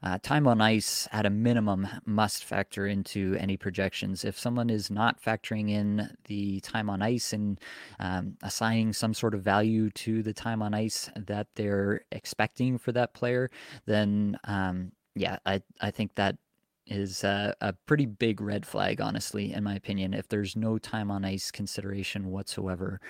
Uh, 0.02 0.18
time 0.22 0.48
on 0.48 0.62
ice, 0.62 1.06
at 1.12 1.26
a 1.26 1.30
minimum, 1.30 1.86
must 2.06 2.44
factor 2.44 2.86
into 2.86 3.36
any 3.38 3.58
projections. 3.58 4.24
If 4.24 4.38
someone 4.38 4.70
is 4.70 4.90
not 4.90 5.22
factoring 5.22 5.70
in 5.70 6.16
the 6.24 6.61
time 6.62 6.88
on 6.88 7.02
ice 7.02 7.32
and 7.32 7.60
um, 7.98 8.36
assigning 8.42 8.92
some 8.92 9.14
sort 9.14 9.34
of 9.34 9.42
value 9.42 9.90
to 9.90 10.22
the 10.22 10.32
time 10.32 10.62
on 10.62 10.74
ice 10.74 11.10
that 11.16 11.48
they're 11.54 12.02
expecting 12.12 12.78
for 12.78 12.92
that 12.92 13.14
player, 13.14 13.50
then 13.86 14.38
um, 14.44 14.92
yeah, 15.14 15.38
I, 15.44 15.62
I 15.80 15.90
think 15.90 16.14
that 16.14 16.36
is 16.86 17.24
a, 17.24 17.54
a, 17.60 17.72
pretty 17.86 18.06
big 18.06 18.40
red 18.40 18.66
flag, 18.66 19.00
honestly, 19.00 19.52
in 19.52 19.62
my 19.62 19.74
opinion, 19.74 20.14
if 20.14 20.28
there's 20.28 20.56
no 20.56 20.78
time 20.78 21.10
on 21.10 21.24
ice 21.24 21.50
consideration 21.50 22.30
whatsoever. 22.30 23.00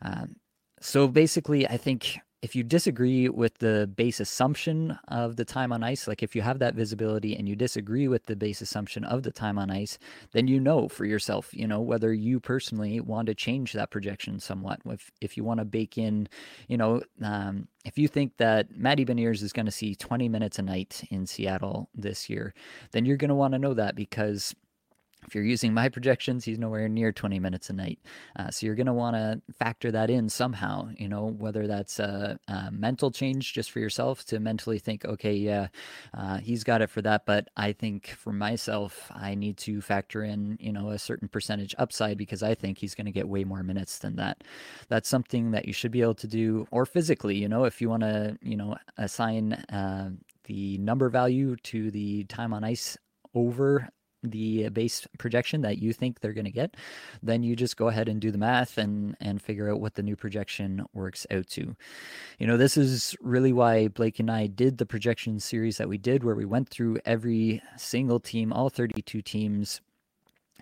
Um, 0.00 0.36
so 0.80 1.06
basically, 1.08 1.66
I 1.68 1.76
think 1.76 2.18
if 2.42 2.56
you 2.56 2.64
disagree 2.64 3.28
with 3.28 3.58
the 3.58 3.88
base 3.94 4.18
assumption 4.18 4.98
of 5.06 5.36
the 5.36 5.44
time 5.44 5.72
on 5.72 5.84
ice, 5.84 6.08
like 6.08 6.24
if 6.24 6.34
you 6.34 6.42
have 6.42 6.58
that 6.58 6.74
visibility 6.74 7.36
and 7.36 7.48
you 7.48 7.54
disagree 7.54 8.08
with 8.08 8.26
the 8.26 8.34
base 8.34 8.60
assumption 8.60 9.04
of 9.04 9.22
the 9.22 9.30
time 9.30 9.58
on 9.58 9.70
ice, 9.70 9.96
then 10.32 10.48
you 10.48 10.58
know 10.58 10.88
for 10.88 11.04
yourself, 11.04 11.50
you 11.52 11.68
know, 11.68 11.80
whether 11.80 12.12
you 12.12 12.40
personally 12.40 12.98
want 12.98 13.26
to 13.26 13.34
change 13.34 13.72
that 13.72 13.92
projection 13.92 14.40
somewhat. 14.40 14.80
If, 14.84 15.12
if 15.20 15.36
you 15.36 15.44
want 15.44 15.60
to 15.60 15.64
bake 15.64 15.96
in, 15.96 16.28
you 16.66 16.76
know, 16.76 17.02
um, 17.22 17.68
if 17.84 17.96
you 17.96 18.08
think 18.08 18.36
that 18.38 18.76
Matty 18.76 19.04
Beniers 19.04 19.40
is 19.42 19.52
going 19.52 19.66
to 19.66 19.72
see 19.72 19.94
20 19.94 20.28
minutes 20.28 20.58
a 20.58 20.62
night 20.62 21.04
in 21.10 21.26
Seattle 21.26 21.90
this 21.94 22.28
year, 22.28 22.54
then 22.90 23.04
you're 23.04 23.16
going 23.16 23.28
to 23.28 23.36
want 23.36 23.52
to 23.52 23.58
know 23.60 23.74
that 23.74 23.94
because 23.94 24.52
if 25.26 25.34
you're 25.34 25.44
using 25.44 25.72
my 25.72 25.88
projections, 25.88 26.44
he's 26.44 26.58
nowhere 26.58 26.88
near 26.88 27.12
20 27.12 27.38
minutes 27.38 27.70
a 27.70 27.72
night. 27.72 27.98
Uh, 28.36 28.50
so 28.50 28.66
you're 28.66 28.74
going 28.74 28.86
to 28.86 28.92
want 28.92 29.16
to 29.16 29.40
factor 29.52 29.90
that 29.90 30.10
in 30.10 30.28
somehow, 30.28 30.88
you 30.98 31.08
know, 31.08 31.26
whether 31.26 31.66
that's 31.66 31.98
a, 31.98 32.38
a, 32.48 32.70
mental 32.72 33.10
change 33.10 33.52
just 33.52 33.70
for 33.70 33.78
yourself 33.78 34.24
to 34.24 34.40
mentally 34.40 34.78
think, 34.78 35.04
okay, 35.04 35.34
yeah, 35.34 35.68
uh, 36.16 36.38
he's 36.38 36.64
got 36.64 36.82
it 36.82 36.90
for 36.90 37.02
that. 37.02 37.24
But 37.26 37.48
I 37.56 37.72
think 37.72 38.08
for 38.08 38.32
myself, 38.32 39.10
I 39.14 39.34
need 39.34 39.56
to 39.58 39.80
factor 39.80 40.24
in, 40.24 40.56
you 40.60 40.72
know, 40.72 40.90
a 40.90 40.98
certain 40.98 41.28
percentage 41.28 41.74
upside 41.78 42.18
because 42.18 42.42
I 42.42 42.54
think 42.54 42.78
he's 42.78 42.94
going 42.94 43.06
to 43.06 43.12
get 43.12 43.28
way 43.28 43.44
more 43.44 43.62
minutes 43.62 43.98
than 43.98 44.16
that. 44.16 44.42
That's 44.88 45.08
something 45.08 45.52
that 45.52 45.66
you 45.66 45.72
should 45.72 45.92
be 45.92 46.02
able 46.02 46.14
to 46.14 46.26
do, 46.26 46.66
or 46.70 46.86
physically, 46.86 47.36
you 47.36 47.48
know, 47.48 47.64
if 47.64 47.80
you 47.80 47.88
want 47.88 48.02
to, 48.02 48.38
you 48.42 48.56
know, 48.56 48.76
assign 48.96 49.52
uh, 49.52 50.10
the 50.44 50.78
number 50.78 51.08
value 51.08 51.56
to 51.56 51.90
the 51.90 52.24
time 52.24 52.52
on 52.52 52.64
ice 52.64 52.96
over 53.34 53.88
the 54.22 54.68
base 54.68 55.06
projection 55.18 55.62
that 55.62 55.78
you 55.78 55.92
think 55.92 56.20
they're 56.20 56.32
going 56.32 56.44
to 56.44 56.50
get, 56.50 56.76
then 57.22 57.42
you 57.42 57.56
just 57.56 57.76
go 57.76 57.88
ahead 57.88 58.08
and 58.08 58.20
do 58.20 58.30
the 58.30 58.38
math 58.38 58.78
and 58.78 59.16
and 59.20 59.40
figure 59.40 59.70
out 59.70 59.80
what 59.80 59.94
the 59.94 60.02
new 60.02 60.16
projection 60.16 60.84
works 60.92 61.26
out 61.30 61.46
to. 61.48 61.76
You 62.38 62.46
know, 62.46 62.56
this 62.56 62.76
is 62.76 63.16
really 63.20 63.52
why 63.52 63.88
Blake 63.88 64.18
and 64.18 64.30
I 64.30 64.46
did 64.46 64.78
the 64.78 64.86
projection 64.86 65.40
series 65.40 65.78
that 65.78 65.88
we 65.88 65.98
did 65.98 66.24
where 66.24 66.34
we 66.34 66.44
went 66.44 66.68
through 66.68 66.98
every 67.04 67.62
single 67.76 68.20
team, 68.20 68.52
all 68.52 68.70
32 68.70 69.22
teams 69.22 69.80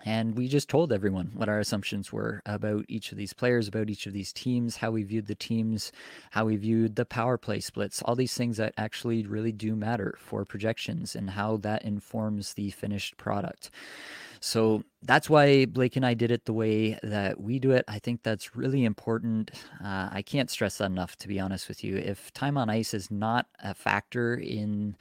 and 0.05 0.35
we 0.35 0.47
just 0.47 0.69
told 0.69 0.91
everyone 0.91 1.31
what 1.33 1.49
our 1.49 1.59
assumptions 1.59 2.11
were 2.11 2.41
about 2.45 2.85
each 2.87 3.11
of 3.11 3.17
these 3.17 3.33
players, 3.33 3.67
about 3.67 3.89
each 3.89 4.07
of 4.07 4.13
these 4.13 4.33
teams, 4.33 4.77
how 4.77 4.91
we 4.91 5.03
viewed 5.03 5.27
the 5.27 5.35
teams, 5.35 5.91
how 6.31 6.45
we 6.45 6.55
viewed 6.55 6.95
the 6.95 7.05
power 7.05 7.37
play 7.37 7.59
splits, 7.59 8.01
all 8.01 8.15
these 8.15 8.33
things 8.33 8.57
that 8.57 8.73
actually 8.77 9.25
really 9.25 9.51
do 9.51 9.75
matter 9.75 10.17
for 10.19 10.45
projections 10.45 11.15
and 11.15 11.31
how 11.31 11.57
that 11.57 11.83
informs 11.83 12.53
the 12.53 12.71
finished 12.71 13.17
product. 13.17 13.69
So 14.43 14.83
that's 15.03 15.29
why 15.29 15.65
Blake 15.67 15.95
and 15.95 16.05
I 16.05 16.15
did 16.15 16.31
it 16.31 16.45
the 16.45 16.53
way 16.53 16.97
that 17.03 17.39
we 17.39 17.59
do 17.59 17.71
it. 17.71 17.85
I 17.87 17.99
think 17.99 18.23
that's 18.23 18.55
really 18.55 18.83
important. 18.85 19.51
Uh, 19.83 20.09
I 20.11 20.23
can't 20.23 20.49
stress 20.49 20.79
that 20.79 20.85
enough, 20.85 21.15
to 21.17 21.27
be 21.27 21.39
honest 21.39 21.67
with 21.67 21.83
you. 21.83 21.95
If 21.97 22.33
time 22.33 22.57
on 22.57 22.67
ice 22.67 22.95
is 22.95 23.11
not 23.11 23.45
a 23.63 23.75
factor 23.75 24.33
in 24.33 24.97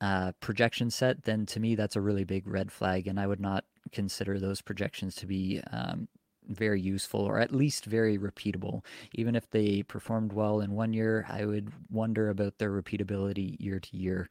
uh, 0.00 0.32
projection 0.40 0.90
set, 0.90 1.24
then 1.24 1.44
to 1.46 1.60
me, 1.60 1.74
that's 1.74 1.96
a 1.96 2.00
really 2.00 2.24
big 2.24 2.46
red 2.46 2.72
flag. 2.72 3.06
And 3.06 3.20
I 3.20 3.26
would 3.26 3.40
not 3.40 3.64
consider 3.92 4.38
those 4.38 4.60
projections 4.60 5.14
to 5.16 5.26
be 5.26 5.60
um, 5.72 6.08
very 6.48 6.80
useful 6.80 7.20
or 7.20 7.38
at 7.38 7.54
least 7.54 7.84
very 7.84 8.18
repeatable. 8.18 8.84
Even 9.12 9.36
if 9.36 9.48
they 9.50 9.82
performed 9.82 10.32
well 10.32 10.60
in 10.60 10.72
one 10.72 10.92
year, 10.92 11.26
I 11.28 11.44
would 11.44 11.70
wonder 11.90 12.30
about 12.30 12.58
their 12.58 12.70
repeatability 12.70 13.56
year 13.60 13.78
to 13.80 13.96
year 13.96 14.28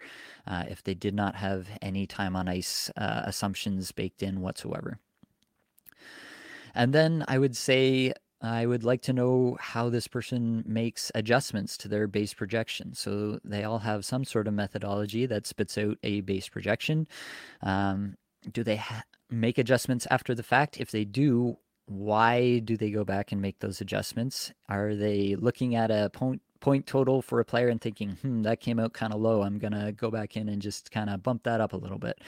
uh, 0.48 0.64
if 0.68 0.84
they 0.84 0.94
did 0.94 1.14
not 1.14 1.36
have 1.36 1.68
any 1.82 2.08
time 2.08 2.36
on 2.36 2.48
ice 2.48 2.90
uh, 2.98 3.22
assumptions 3.26 3.92
baked 3.92 4.24
in 4.24 4.42
whatsoever. 4.42 5.00
And 6.74 6.94
then 6.94 7.24
I 7.28 7.40
would 7.40 7.56
say 7.56 8.14
I 8.42 8.68
would 8.68 8.84
like 8.84 9.02
to 9.04 9.14
know 9.14 9.58
how 9.60 9.90
this 9.90 10.08
person 10.08 10.64
makes 10.68 11.12
adjustments 11.16 11.76
to 11.78 11.88
their 11.88 12.08
base 12.08 12.36
projection. 12.36 12.94
So 12.94 13.40
they 13.44 13.64
all 13.64 13.80
have 13.80 14.06
some 14.06 14.24
sort 14.24 14.48
of 14.48 14.54
methodology 14.54 15.26
that 15.26 15.48
spits 15.48 15.78
out 15.78 15.98
a 16.04 16.22
base 16.22 16.48
projection. 16.48 17.08
Um, 17.64 18.16
do 18.52 18.64
they 18.64 18.76
ha- 18.76 19.04
make 19.30 19.58
adjustments 19.58 20.08
after 20.10 20.34
the 20.36 20.44
fact? 20.44 20.80
If 20.80 20.92
they 20.92 21.06
do, 21.06 21.58
why 21.86 22.60
do 22.60 22.78
they 22.78 22.92
go 22.92 23.04
back 23.04 23.32
and 23.32 23.42
make 23.42 23.60
those 23.60 23.82
adjustments? 23.82 24.52
Are 24.68 24.96
they 24.96 25.36
looking 25.36 25.76
at 25.76 25.92
a 25.92 26.10
point 26.14 26.42
point 26.60 26.86
total 26.88 27.22
for 27.22 27.40
a 27.40 27.46
player 27.46 27.70
and 27.70 27.80
thinking, 27.80 28.12
hmm, 28.22 28.42
that 28.42 28.60
came 28.60 28.80
out 28.80 28.94
kind 28.94 29.14
of 29.14 29.22
low. 29.22 29.44
I'm 29.44 29.60
gonna 29.60 29.92
go 29.92 30.12
back 30.12 30.36
in 30.36 30.50
and 30.50 30.62
just 30.62 30.92
kind 30.92 31.10
of 31.10 31.24
bump 31.24 31.44
that 31.44 31.62
up 31.62 31.74
a 31.74 31.78
little 31.78 32.00
bit. 32.00 32.20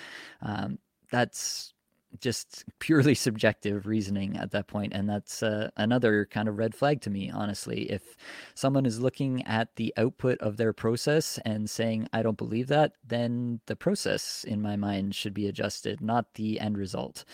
Um, 0.41 0.79
that's 1.12 1.74
just 2.20 2.66
purely 2.80 3.16
subjective 3.28 3.86
reasoning 3.88 4.38
at 4.38 4.51
that 4.51 4.68
point 4.68 4.94
and 4.94 5.10
that's 5.10 5.44
uh, 5.44 5.70
another 5.78 6.25
kind 6.25 6.48
of 6.48 6.58
red 6.58 6.74
flag 6.75 7.01
to 7.01 7.10
me 7.10 7.30
honestly. 7.30 7.92
If 7.92 8.16
someone 8.56 8.86
is 8.86 9.00
looking 9.00 9.46
at 9.46 9.75
the 9.75 9.94
output 9.98 10.39
of 10.39 10.58
their 10.58 10.74
process 10.74 11.39
and 11.46 11.70
saying 11.70 12.08
i 12.13 12.22
don't 12.22 12.38
believe 12.38 12.68
that 12.68 12.94
then 13.06 13.60
the 13.68 13.75
process 13.75 14.44
in 14.48 14.62
my 14.62 14.75
mind 14.75 15.16
should 15.16 15.34
be 15.34 15.48
adjusted 15.48 16.01
not 16.01 16.34
the 16.36 16.60
end 16.60 16.78
result 16.78 17.25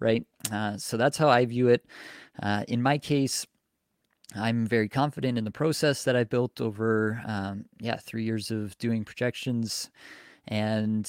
right? 0.00 0.26
Uh, 0.50 0.76
so 0.76 0.96
that's 0.96 1.18
how 1.18 1.28
i 1.28 1.44
view 1.44 1.68
it. 1.68 1.84
Uh, 2.42 2.64
in 2.68 2.82
my 2.82 2.98
case 2.98 3.46
I'm 4.34 4.66
very 4.66 4.88
confident 4.88 5.38
in 5.38 5.44
the 5.44 5.50
process 5.50 6.04
that 6.04 6.16
I 6.16 6.24
built 6.24 6.60
over, 6.60 7.22
um, 7.26 7.66
yeah, 7.78 7.96
three 7.96 8.24
years 8.24 8.50
of 8.50 8.76
doing 8.78 9.04
projections, 9.04 9.88
and 10.48 11.08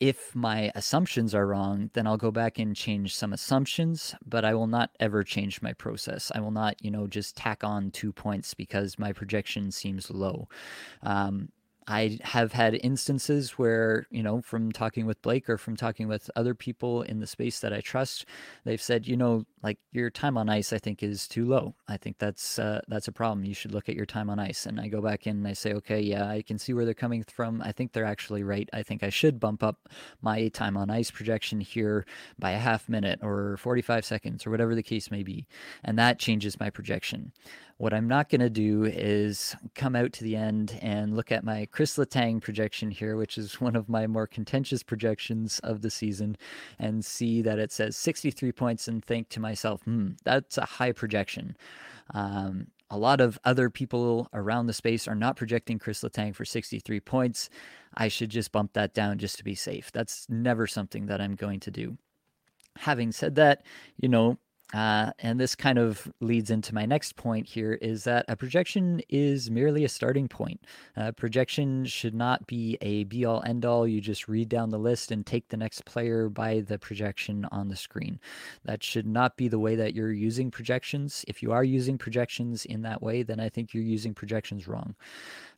if 0.00 0.34
my 0.34 0.70
assumptions 0.74 1.34
are 1.34 1.46
wrong, 1.46 1.90
then 1.94 2.06
I'll 2.06 2.16
go 2.16 2.30
back 2.30 2.58
and 2.58 2.74
change 2.76 3.16
some 3.16 3.32
assumptions, 3.32 4.14
but 4.24 4.44
I 4.44 4.54
will 4.54 4.68
not 4.68 4.90
ever 5.00 5.24
change 5.24 5.60
my 5.60 5.72
process. 5.72 6.30
I 6.34 6.40
will 6.40 6.52
not, 6.52 6.76
you 6.84 6.90
know, 6.90 7.06
just 7.06 7.36
tack 7.36 7.64
on 7.64 7.90
two 7.90 8.12
points 8.12 8.54
because 8.54 8.98
my 8.98 9.12
projection 9.12 9.72
seems 9.72 10.10
low. 10.10 10.48
Um, 11.02 11.48
I 11.88 12.18
have 12.22 12.52
had 12.52 12.74
instances 12.74 13.52
where, 13.52 14.06
you 14.10 14.22
know, 14.22 14.42
from 14.42 14.72
talking 14.72 15.06
with 15.06 15.22
Blake 15.22 15.48
or 15.48 15.56
from 15.56 15.74
talking 15.74 16.06
with 16.06 16.30
other 16.36 16.54
people 16.54 17.00
in 17.00 17.20
the 17.20 17.26
space 17.26 17.60
that 17.60 17.72
I 17.72 17.80
trust, 17.80 18.26
they've 18.64 18.80
said, 18.80 19.08
you 19.08 19.16
know, 19.16 19.46
like 19.62 19.78
your 19.92 20.10
time 20.10 20.36
on 20.36 20.50
ice, 20.50 20.72
I 20.74 20.78
think 20.78 21.02
is 21.02 21.26
too 21.26 21.46
low. 21.46 21.74
I 21.88 21.96
think 21.96 22.18
that's 22.18 22.58
uh, 22.58 22.82
that's 22.88 23.08
a 23.08 23.12
problem. 23.12 23.44
You 23.46 23.54
should 23.54 23.72
look 23.72 23.88
at 23.88 23.94
your 23.94 24.04
time 24.04 24.28
on 24.28 24.38
ice. 24.38 24.66
And 24.66 24.78
I 24.78 24.88
go 24.88 25.00
back 25.00 25.26
in 25.26 25.38
and 25.38 25.48
I 25.48 25.54
say, 25.54 25.72
okay, 25.74 26.00
yeah, 26.00 26.28
I 26.28 26.42
can 26.42 26.58
see 26.58 26.74
where 26.74 26.84
they're 26.84 26.92
coming 26.92 27.24
from. 27.24 27.62
I 27.62 27.72
think 27.72 27.92
they're 27.92 28.04
actually 28.04 28.42
right. 28.42 28.68
I 28.74 28.82
think 28.82 29.02
I 29.02 29.08
should 29.08 29.40
bump 29.40 29.62
up 29.62 29.88
my 30.20 30.48
time 30.48 30.76
on 30.76 30.90
ice 30.90 31.10
projection 31.10 31.60
here 31.60 32.04
by 32.38 32.50
a 32.50 32.58
half 32.58 32.86
minute 32.88 33.20
or 33.22 33.56
45 33.56 34.04
seconds 34.04 34.46
or 34.46 34.50
whatever 34.50 34.74
the 34.74 34.82
case 34.82 35.10
may 35.10 35.22
be, 35.22 35.46
and 35.82 35.98
that 35.98 36.18
changes 36.18 36.60
my 36.60 36.68
projection. 36.68 37.32
What 37.78 37.94
I'm 37.94 38.08
not 38.08 38.28
going 38.28 38.40
to 38.40 38.50
do 38.50 38.84
is 38.84 39.54
come 39.76 39.94
out 39.94 40.12
to 40.14 40.24
the 40.24 40.34
end 40.34 40.76
and 40.82 41.14
look 41.14 41.30
at 41.30 41.44
my 41.44 41.68
Chris 41.70 41.96
Letang 41.96 42.40
projection 42.40 42.90
here, 42.90 43.16
which 43.16 43.38
is 43.38 43.60
one 43.60 43.76
of 43.76 43.88
my 43.88 44.08
more 44.08 44.26
contentious 44.26 44.82
projections 44.82 45.60
of 45.60 45.80
the 45.82 45.90
season, 45.90 46.36
and 46.80 47.04
see 47.04 47.40
that 47.40 47.60
it 47.60 47.70
says 47.70 47.96
63 47.96 48.50
points 48.50 48.88
and 48.88 49.04
think 49.04 49.28
to 49.28 49.40
myself, 49.40 49.82
hmm, 49.82 50.10
that's 50.24 50.58
a 50.58 50.64
high 50.64 50.90
projection. 50.90 51.56
Um, 52.12 52.66
a 52.90 52.98
lot 52.98 53.20
of 53.20 53.38
other 53.44 53.70
people 53.70 54.28
around 54.32 54.66
the 54.66 54.72
space 54.72 55.06
are 55.06 55.14
not 55.14 55.36
projecting 55.36 55.78
Chris 55.78 56.02
Letang 56.02 56.34
for 56.34 56.44
63 56.44 56.98
points. 56.98 57.48
I 57.94 58.08
should 58.08 58.30
just 58.30 58.50
bump 58.50 58.72
that 58.72 58.92
down 58.92 59.18
just 59.18 59.36
to 59.38 59.44
be 59.44 59.54
safe. 59.54 59.92
That's 59.92 60.26
never 60.28 60.66
something 60.66 61.06
that 61.06 61.20
I'm 61.20 61.36
going 61.36 61.60
to 61.60 61.70
do. 61.70 61.96
Having 62.78 63.12
said 63.12 63.36
that, 63.36 63.62
you 63.96 64.08
know, 64.08 64.38
uh, 64.74 65.12
and 65.18 65.40
this 65.40 65.54
kind 65.54 65.78
of 65.78 66.12
leads 66.20 66.50
into 66.50 66.74
my 66.74 66.84
next 66.84 67.16
point 67.16 67.46
here 67.46 67.72
is 67.74 68.04
that 68.04 68.26
a 68.28 68.36
projection 68.36 69.00
is 69.08 69.50
merely 69.50 69.84
a 69.84 69.88
starting 69.88 70.28
point. 70.28 70.60
A 70.94 71.12
projection 71.12 71.86
should 71.86 72.14
not 72.14 72.46
be 72.46 72.76
a 72.82 73.04
be 73.04 73.24
all 73.24 73.42
end 73.46 73.64
all. 73.64 73.88
You 73.88 74.00
just 74.00 74.28
read 74.28 74.50
down 74.50 74.68
the 74.68 74.78
list 74.78 75.10
and 75.10 75.24
take 75.24 75.48
the 75.48 75.56
next 75.56 75.86
player 75.86 76.28
by 76.28 76.60
the 76.60 76.78
projection 76.78 77.46
on 77.50 77.68
the 77.68 77.76
screen. 77.76 78.20
That 78.64 78.84
should 78.84 79.06
not 79.06 79.36
be 79.36 79.48
the 79.48 79.58
way 79.58 79.74
that 79.76 79.94
you're 79.94 80.12
using 80.12 80.50
projections. 80.50 81.24
If 81.26 81.42
you 81.42 81.52
are 81.52 81.64
using 81.64 81.96
projections 81.96 82.66
in 82.66 82.82
that 82.82 83.02
way, 83.02 83.22
then 83.22 83.40
I 83.40 83.48
think 83.48 83.72
you're 83.72 83.82
using 83.82 84.12
projections 84.12 84.68
wrong. 84.68 84.94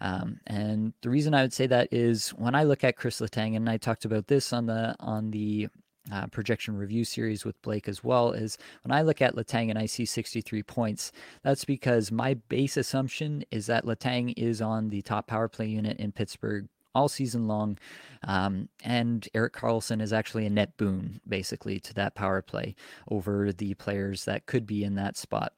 Um, 0.01 0.39
and 0.47 0.93
the 1.03 1.11
reason 1.11 1.35
I 1.35 1.43
would 1.43 1.53
say 1.53 1.67
that 1.67 1.89
is 1.93 2.31
when 2.31 2.55
I 2.55 2.63
look 2.63 2.85
at 2.85 2.97
Chris 2.97 3.21
Letang, 3.21 3.57
and 3.57 3.69
I 3.69 3.77
talked 3.77 4.05
about 4.05 4.29
this 4.29 4.53
on 4.53 4.67
the 4.67 4.95
on 5.01 5.33
the 5.33 5.69
uh, 6.13 6.27
projection 6.27 6.77
review 6.77 7.05
series 7.05 7.45
with 7.45 7.61
Blake 7.63 7.89
as 7.89 8.05
well 8.05 8.33
is 8.33 8.59
when 8.83 8.93
I 8.93 9.03
look 9.03 9.21
at 9.23 9.35
Letang 9.35 9.71
and 9.71 9.79
I 9.79 9.87
see 9.87 10.05
63 10.05 10.63
points, 10.63 11.13
that's 11.43 11.65
because 11.65 12.11
my 12.13 12.35
base 12.35 12.77
assumption 12.77 13.45
is 13.51 13.67
that 13.67 13.85
Letang 13.85 14.35
is 14.37 14.61
on 14.61 14.91
the 14.91 15.03
top 15.03 15.27
power 15.27 15.49
play 15.49 15.67
unit 15.67 15.99
in 15.99 16.13
Pittsburgh 16.13 16.69
all 16.95 17.09
season 17.09 17.47
long. 17.47 17.79
Um, 18.25 18.69
and 18.83 19.27
Erik 19.35 19.55
Karlsson 19.55 20.03
is 20.03 20.13
actually 20.13 20.47
a 20.47 20.51
net 20.51 20.77
boon, 20.77 21.21
basically, 21.29 21.81
to 21.81 21.95
that 21.95 22.15
power 22.15 22.43
play 22.43 22.75
over 23.09 23.53
the 23.53 23.75
players 23.75 24.25
that 24.25 24.47
could 24.47 24.67
be 24.67 24.85
in 24.85 24.97
that 24.97 25.17
spot. 25.17 25.53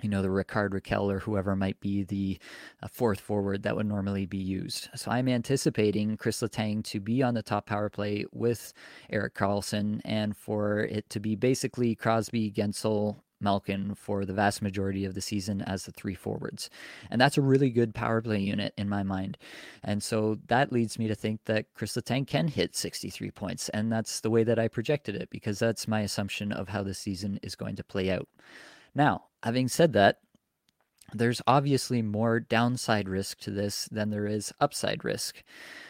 You 0.00 0.08
know, 0.08 0.22
the 0.22 0.30
Rickard 0.30 0.72
Rakell 0.72 1.12
or 1.12 1.18
whoever 1.18 1.56
might 1.56 1.80
be 1.80 2.04
the 2.04 2.38
uh, 2.82 2.88
fourth 2.88 3.20
forward 3.20 3.62
that 3.62 3.76
would 3.76 3.86
normally 3.86 4.26
be 4.26 4.38
used. 4.38 4.88
So 4.94 5.10
I'm 5.10 5.28
anticipating 5.28 6.16
Chris 6.16 6.40
Letang 6.40 6.84
to 6.84 7.00
be 7.00 7.22
on 7.22 7.34
the 7.34 7.42
top 7.42 7.66
power 7.66 7.88
play 7.88 8.24
with 8.32 8.72
Erik 9.10 9.34
Karlsson 9.34 10.00
and 10.04 10.36
for 10.36 10.80
it 10.80 11.08
to 11.10 11.20
be 11.20 11.34
basically 11.34 11.94
Crosby, 11.94 12.50
Guentzel, 12.50 13.16
Malkin 13.40 13.94
for 13.94 14.24
the 14.24 14.32
vast 14.32 14.62
majority 14.62 15.04
of 15.04 15.14
the 15.14 15.20
season 15.20 15.62
as 15.62 15.84
the 15.84 15.92
three 15.92 16.14
forwards. 16.14 16.70
And 17.10 17.20
that's 17.20 17.38
a 17.38 17.42
really 17.42 17.70
good 17.70 17.94
power 17.94 18.20
play 18.20 18.40
unit 18.40 18.74
in 18.76 18.88
my 18.88 19.02
mind. 19.02 19.38
And 19.84 20.02
so 20.02 20.38
that 20.48 20.72
leads 20.72 20.98
me 20.98 21.08
to 21.08 21.14
think 21.14 21.44
that 21.44 21.66
Chris 21.74 21.96
Letang 21.96 22.26
can 22.26 22.48
hit 22.48 22.76
63 22.76 23.30
points. 23.30 23.68
And 23.70 23.92
that's 23.92 24.20
the 24.20 24.30
way 24.30 24.44
that 24.44 24.58
I 24.58 24.68
projected 24.68 25.14
it 25.14 25.30
because 25.30 25.58
that's 25.58 25.88
my 25.88 26.00
assumption 26.00 26.52
of 26.52 26.68
how 26.68 26.82
the 26.82 26.94
season 26.94 27.38
is 27.42 27.54
going 27.54 27.76
to 27.76 27.84
play 27.84 28.10
out. 28.10 28.28
Now, 28.94 29.24
having 29.42 29.68
said 29.68 29.92
that, 29.94 30.20
there's 31.12 31.40
obviously 31.46 32.02
more 32.02 32.40
downside 32.40 33.08
risk 33.08 33.38
to 33.40 33.50
this 33.50 33.88
than 33.90 34.10
there 34.10 34.26
is 34.26 34.52
upside 34.60 35.04
risk. 35.04 35.42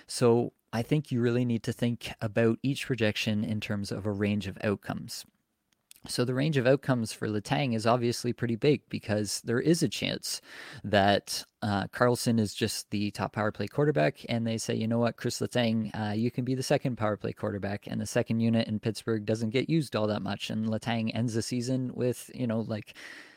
So 0.07 0.53
I 0.73 0.83
think 0.83 1.11
you 1.11 1.21
really 1.21 1.45
need 1.45 1.63
to 1.65 1.73
think 1.73 2.13
about 2.21 2.59
each 2.63 2.87
projection 2.87 3.43
in 3.43 3.61
terms 3.61 3.91
of 3.91 4.07
a 4.07 4.13
range 4.13 4.47
of 4.47 4.59
outcomes. 4.63 5.25
So 6.07 6.25
the 6.25 6.35
range 6.35 6.57
of 6.57 6.67
outcomes 6.67 7.13
for 7.13 7.29
Letang 7.29 7.75
is 7.75 7.87
obviously 7.87 8.33
pretty 8.33 8.57
big 8.57 8.83
because 8.89 9.41
there 9.45 9.61
is 9.61 9.83
a 9.83 9.89
chance 9.89 10.41
that 10.85 11.45
uh, 11.61 11.89
Karlsson 11.89 12.39
is 12.39 12.55
just 12.55 12.91
the 12.91 13.11
top 13.11 13.33
power 13.33 13.51
play 13.51 13.67
quarterback, 13.67 14.25
and 14.29 14.47
they 14.47 14.59
say, 14.59 14.75
you 14.75 14.87
know 14.87 14.99
what, 14.99 15.17
Chris 15.17 15.41
Letang, 15.41 15.91
uh, 15.99 16.13
you 16.13 16.31
can 16.31 16.45
be 16.45 16.55
the 16.55 16.63
second 16.63 16.97
power 16.97 17.17
play 17.17 17.33
quarterback, 17.33 17.87
and 17.89 18.01
the 18.01 18.07
second 18.07 18.41
unit 18.41 18.69
in 18.69 18.79
Pittsburgh 18.79 19.27
doesn't 19.27 19.51
get 19.51 19.69
used 19.69 19.97
all 19.97 20.07
that 20.07 20.23
much, 20.23 20.51
and 20.51 20.69
Letang 20.69 21.11
ends 21.15 21.35
the 21.35 21.43
season 21.43 21.91
with 21.95 22.31
you 22.33 22.47
know 22.47 22.61
like 22.61 22.95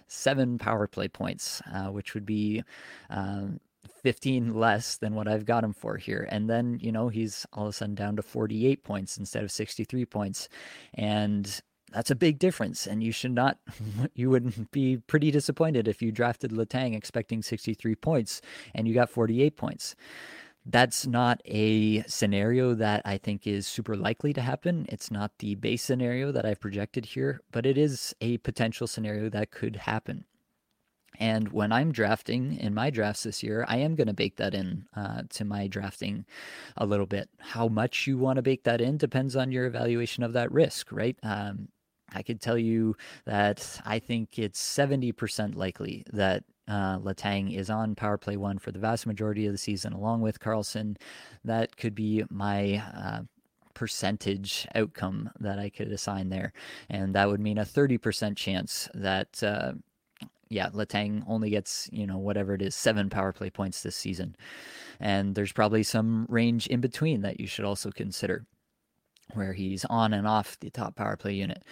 seven 0.08 0.58
power 0.58 0.88
play 0.88 1.08
points, 1.08 1.62
uh, 1.74 1.88
which 1.88 2.14
would 2.14 2.26
be. 2.26 2.64
Um, 3.10 3.60
15 4.04 4.54
less 4.54 4.98
than 4.98 5.14
what 5.14 5.28
I've 5.28 5.46
got 5.46 5.64
him 5.64 5.74
for 5.74 5.98
here. 5.98 6.28
And 6.32 6.50
then, 6.50 6.80
you 6.82 6.92
know, 6.92 7.08
he's 7.08 7.46
all 7.54 7.64
of 7.64 7.70
a 7.70 7.74
sudden 7.74 7.96
down 7.96 8.16
to 8.16 8.24
48 8.24 8.84
points 8.84 9.18
instead 9.18 9.44
of 9.44 9.52
63 9.52 10.06
points. 10.06 10.50
And 10.96 11.62
that's 11.92 12.12
a 12.12 12.16
big 12.16 12.40
difference. 12.40 12.88
And 12.88 13.04
you 13.04 13.12
should 13.12 13.34
not, 13.34 13.58
you 14.14 14.30
would 14.30 14.72
be 14.72 14.98
pretty 14.98 15.32
disappointed 15.32 15.88
if 15.88 16.02
you 16.02 16.12
drafted 16.12 16.52
Letang 16.52 16.96
expecting 16.96 17.42
63 17.42 17.96
points 17.96 18.42
and 18.74 18.88
you 18.88 18.94
got 18.94 19.10
48 19.10 19.58
points. 19.58 19.96
That's 20.64 21.08
not 21.08 21.42
a 21.46 22.04
scenario 22.04 22.76
that 22.76 23.02
I 23.04 23.18
think 23.18 23.48
is 23.48 23.66
super 23.66 23.96
likely 23.96 24.32
to 24.34 24.42
happen. 24.42 24.86
It's 24.90 25.10
not 25.10 25.32
the 25.40 25.56
base 25.56 25.82
scenario 25.82 26.32
that 26.32 26.46
I've 26.46 26.60
projected 26.60 27.06
here, 27.06 27.42
but 27.52 27.66
it 27.66 27.80
is 27.80 28.14
a 28.22 28.38
potential 28.38 28.86
scenario 28.86 29.30
that 29.30 29.50
could 29.50 29.76
happen. 29.76 30.26
And 31.20 31.52
when 31.52 31.72
I'm 31.72 31.92
drafting 31.92 32.58
in 32.58 32.74
my 32.74 32.90
drafts 32.90 33.24
this 33.24 33.44
year, 33.44 33.66
I 33.68 33.78
am 33.78 33.96
going 33.96 34.08
to 34.08 34.14
bake 34.14 34.38
that 34.38 34.54
in 34.54 34.86
uh, 34.96 35.24
to 35.32 35.46
my 35.46 35.68
drafting 35.68 36.26
a 36.78 36.86
little 36.86 37.06
bit. 37.06 37.30
How 37.40 37.68
much 37.68 38.08
you 38.08 38.18
want 38.18 38.38
to 38.38 38.42
bake 38.42 38.64
that 38.64 38.82
in 38.82 38.98
depends 38.98 39.36
on 39.36 39.52
your 39.52 39.66
evaluation 39.66 40.24
of 40.24 40.34
that 40.34 40.52
risk, 40.52 40.92
right? 40.92 41.18
Um, 41.22 41.68
I 42.14 42.24
could 42.24 42.42
tell 42.42 42.58
you 42.58 42.96
that 43.26 43.82
I 43.86 44.00
think 44.00 44.38
it's 44.38 44.62
70% 44.62 45.56
likely 45.56 46.04
that 46.12 46.44
uh, 46.68 47.00
Letang 47.00 47.56
is 47.56 47.70
on 47.70 47.96
power 47.96 48.18
play 48.18 48.38
one 48.38 48.60
for 48.60 48.72
the 48.72 48.80
vast 48.80 49.06
majority 49.06 49.46
of 49.46 49.52
the 49.52 49.58
season, 49.58 49.94
along 49.94 50.22
with 50.22 50.40
Karlsson. 50.40 50.98
That 51.44 51.76
could 51.78 51.96
be 51.96 52.24
my 52.30 52.84
uh, 52.96 53.22
percentage 53.74 54.68
outcome 54.76 55.32
that 55.40 55.60
I 55.60 55.70
could 55.70 55.92
assign 55.92 56.30
there. 56.30 56.54
And 56.90 57.16
that 57.16 57.28
would 57.28 57.40
mean 57.40 57.58
a 57.58 57.66
30% 57.66 58.38
chance 58.38 58.90
that, 58.94 59.42
uh, 59.44 59.74
yeah, 60.50 60.70
Letang 60.70 61.24
only 61.28 61.50
gets, 61.50 61.90
you 61.92 62.06
know, 62.06 62.18
whatever 62.18 62.54
it 62.54 62.62
is, 62.62 62.76
seven 62.76 63.10
power 63.10 63.32
play 63.32 63.50
points 63.50 63.84
this 63.84 63.96
season. 63.96 64.36
And 65.00 65.36
there's 65.36 65.54
probably 65.54 65.84
some 65.84 66.26
range 66.30 66.68
in 66.68 66.82
between 66.82 67.22
that 67.22 67.40
you 67.40 67.48
should 67.48 67.66
also 67.66 67.90
consider 67.90 68.46
where 69.36 69.54
he's 69.54 69.86
on 69.86 70.14
and 70.14 70.28
off 70.28 70.60
the 70.60 70.70
top 70.70 70.96
power 70.96 71.16
play 71.16 71.34
unit. 71.34 71.64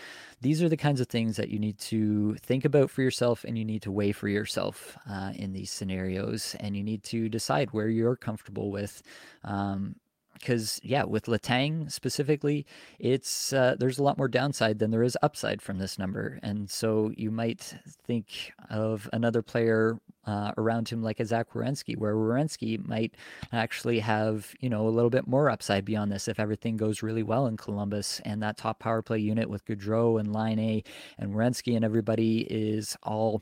These 0.42 0.62
are 0.62 0.70
the 0.70 0.78
kinds 0.78 1.02
of 1.02 1.08
things 1.08 1.38
that 1.38 1.50
you 1.50 1.60
need 1.60 1.78
to 1.80 2.36
think 2.36 2.66
about 2.66 2.90
for 2.90 3.02
yourself 3.02 3.44
and 3.44 3.58
you 3.58 3.66
need 3.66 3.82
to 3.84 3.92
weigh 3.92 4.12
for 4.12 4.28
yourself 4.28 4.98
uh, 5.10 5.32
in 5.36 5.54
these 5.54 5.72
scenarios. 5.72 6.56
And 6.60 6.76
you 6.76 6.84
need 6.84 7.04
to 7.06 7.30
decide 7.30 7.72
where 7.72 7.90
you're 7.90 8.16
comfortable 8.16 8.72
with 8.72 9.02
um, 9.44 9.96
because 10.40 10.80
yeah, 10.84 11.04
with 11.04 11.26
Letang 11.26 11.92
specifically, 11.92 12.66
it's 13.00 13.54
uh, 13.54 13.76
there's 13.80 14.00
a 14.00 14.04
lot 14.04 14.18
more 14.18 14.28
downside 14.28 14.80
than 14.80 14.92
there 14.92 15.04
is 15.04 15.18
upside 15.22 15.62
from 15.62 15.78
this 15.78 16.00
number, 16.00 16.40
and 16.44 16.70
so 16.70 17.12
you 17.16 17.32
might 17.32 17.76
think 18.06 18.54
of 18.70 19.10
another 19.14 19.42
player 19.42 20.00
uh, 20.26 20.52
around 20.58 20.90
him 20.90 21.02
like 21.02 21.20
a 21.20 21.26
Zach 21.26 21.52
Werenski, 21.54 21.98
where 21.98 22.16
Werenski 22.16 22.86
might 22.88 23.16
actually 23.52 24.00
have 24.00 24.54
you 24.60 24.70
know 24.70 24.88
a 24.88 24.90
little 24.90 25.10
bit 25.10 25.28
more 25.28 25.50
upside 25.50 25.86
beyond 25.86 26.12
this 26.12 26.28
if 26.28 26.40
everything 26.40 26.78
goes 26.78 27.04
really 27.04 27.24
well 27.24 27.48
in 27.48 27.58
Columbus, 27.58 28.22
and 28.26 28.42
that 28.42 28.58
top 28.58 28.80
power 28.80 29.02
play 29.02 29.20
unit 29.20 29.50
with 29.50 29.66
Gaudreau 29.66 30.20
and 30.20 30.34
Laine 30.34 30.84
and 31.18 31.34
Werenski 31.34 31.76
and 31.76 31.86
everybody 31.86 32.42
is 32.50 32.98
all 33.04 33.42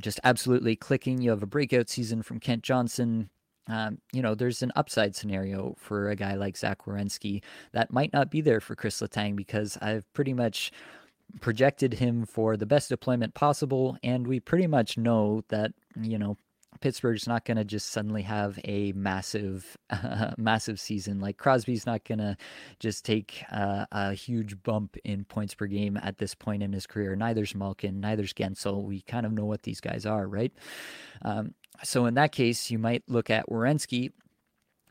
just 0.00 0.20
absolutely 0.24 0.76
clicking. 0.76 1.20
You 1.20 1.30
have 1.30 1.42
a 1.42 1.46
breakout 1.46 1.88
season 1.88 2.22
from 2.22 2.40
Kent 2.40 2.62
Johnson 2.62 3.30
um, 3.68 3.98
you 4.12 4.22
know, 4.22 4.34
there's 4.34 4.62
an 4.62 4.72
upside 4.76 5.16
scenario 5.16 5.74
for 5.78 6.10
a 6.10 6.16
guy 6.16 6.34
like 6.34 6.56
Zach 6.56 6.84
Werenski 6.84 7.42
that 7.72 7.92
might 7.92 8.12
not 8.12 8.30
be 8.30 8.40
there 8.40 8.60
for 8.60 8.74
Chris 8.74 9.00
Letang 9.00 9.36
because 9.36 9.78
I've 9.80 10.10
pretty 10.12 10.34
much 10.34 10.70
projected 11.40 11.94
him 11.94 12.26
for 12.26 12.56
the 12.56 12.66
best 12.66 12.90
deployment 12.90 13.34
possible, 13.34 13.96
and 14.02 14.26
we 14.26 14.40
pretty 14.40 14.66
much 14.66 14.98
know 14.98 15.42
that 15.48 15.72
you 16.00 16.18
know 16.18 16.36
Pittsburgh's 16.80 17.26
not 17.26 17.44
going 17.44 17.56
to 17.56 17.64
just 17.64 17.90
suddenly 17.90 18.22
have 18.22 18.58
a 18.64 18.92
massive, 18.92 19.76
uh, 19.90 20.32
massive 20.38 20.80
season. 20.80 21.20
Like 21.20 21.36
Crosby's 21.36 21.86
not 21.86 22.04
going 22.04 22.18
to 22.18 22.36
just 22.78 23.04
take 23.04 23.44
uh, 23.50 23.86
a 23.92 24.12
huge 24.12 24.62
bump 24.62 24.96
in 25.04 25.24
points 25.24 25.54
per 25.54 25.66
game 25.66 25.96
at 25.96 26.18
this 26.18 26.34
point 26.34 26.62
in 26.62 26.72
his 26.72 26.86
career. 26.86 27.16
Neither's 27.16 27.54
Malkin, 27.54 28.00
neither's 28.00 28.32
Guentzel. 28.32 28.84
We 28.84 29.00
kind 29.02 29.26
of 29.26 29.32
know 29.32 29.44
what 29.44 29.62
these 29.62 29.80
guys 29.80 30.06
are, 30.06 30.26
right? 30.26 30.52
Um, 31.22 31.54
so 31.82 32.06
in 32.06 32.14
that 32.14 32.32
case, 32.32 32.70
you 32.70 32.78
might 32.78 33.02
look 33.08 33.30
at 33.30 33.48
Werenski, 33.48 34.12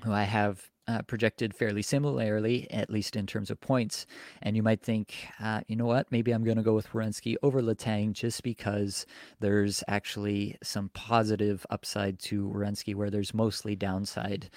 who 0.04 0.12
I 0.12 0.24
have 0.24 0.70
uh, 0.88 1.02
projected 1.04 1.56
fairly 1.56 1.82
similarly, 1.82 2.68
at 2.70 2.90
least 2.90 3.16
in 3.16 3.26
terms 3.26 3.50
of 3.50 3.60
points. 3.62 4.06
And 4.42 4.56
you 4.56 4.64
might 4.64 4.82
think, 4.82 5.28
uh, 5.42 5.62
you 5.68 5.76
know 5.76 5.86
what, 5.86 6.12
maybe 6.12 6.32
I'm 6.32 6.44
going 6.44 6.58
to 6.58 6.64
go 6.64 6.74
with 6.74 6.90
Werenski 6.90 7.36
over 7.42 7.62
Letang 7.62 8.14
just 8.14 8.44
because 8.44 9.06
there's 9.40 9.84
actually 9.88 10.58
some 10.62 10.90
positive 10.90 11.66
upside 11.70 12.20
to 12.20 12.50
Werenski 12.50 12.96
where 12.96 13.10
there's 13.10 13.34
mostly 13.34 13.76
downside 13.76 14.50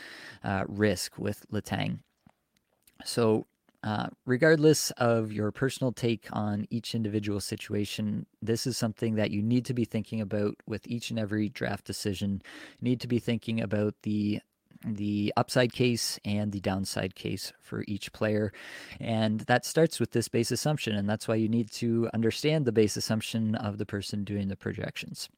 uh, 0.42 0.64
risk 0.66 1.18
with 1.18 1.46
Letang. 1.52 2.00
So 3.04 3.46
uh, 3.86 4.08
regardless 4.24 4.90
of 4.92 5.30
your 5.30 5.52
personal 5.52 5.92
take 5.92 6.26
on 6.32 6.66
each 6.70 6.92
individual 6.92 7.38
situation, 7.38 8.26
this 8.42 8.66
is 8.66 8.76
something 8.76 9.14
that 9.14 9.30
you 9.30 9.40
need 9.40 9.64
to 9.64 9.72
be 9.72 9.84
thinking 9.84 10.20
about 10.20 10.56
with 10.66 10.88
each 10.88 11.10
and 11.10 11.20
every 11.20 11.48
draft 11.48 11.86
decision. 11.86 12.42
You 12.80 12.90
need 12.90 13.00
to 13.02 13.06
be 13.06 13.20
thinking 13.20 13.62
about 13.62 13.94
the 14.02 14.40
the 14.84 15.32
upside 15.36 15.72
case 15.72 16.18
and 16.24 16.52
the 16.52 16.60
downside 16.60 17.14
case 17.14 17.52
for 17.60 17.84
each 17.88 18.12
player. 18.12 18.52
And 19.00 19.40
that 19.42 19.64
starts 19.64 19.98
with 19.98 20.10
this 20.10 20.28
base 20.28 20.50
assumption. 20.50 20.94
And 20.94 21.08
that's 21.08 21.26
why 21.26 21.36
you 21.36 21.48
need 21.48 21.70
to 21.72 22.10
understand 22.12 22.64
the 22.66 22.72
base 22.72 22.96
assumption 22.96 23.54
of 23.54 23.78
the 23.78 23.86
person 23.86 24.22
doing 24.22 24.48
the 24.48 24.56
projections. 24.56 25.28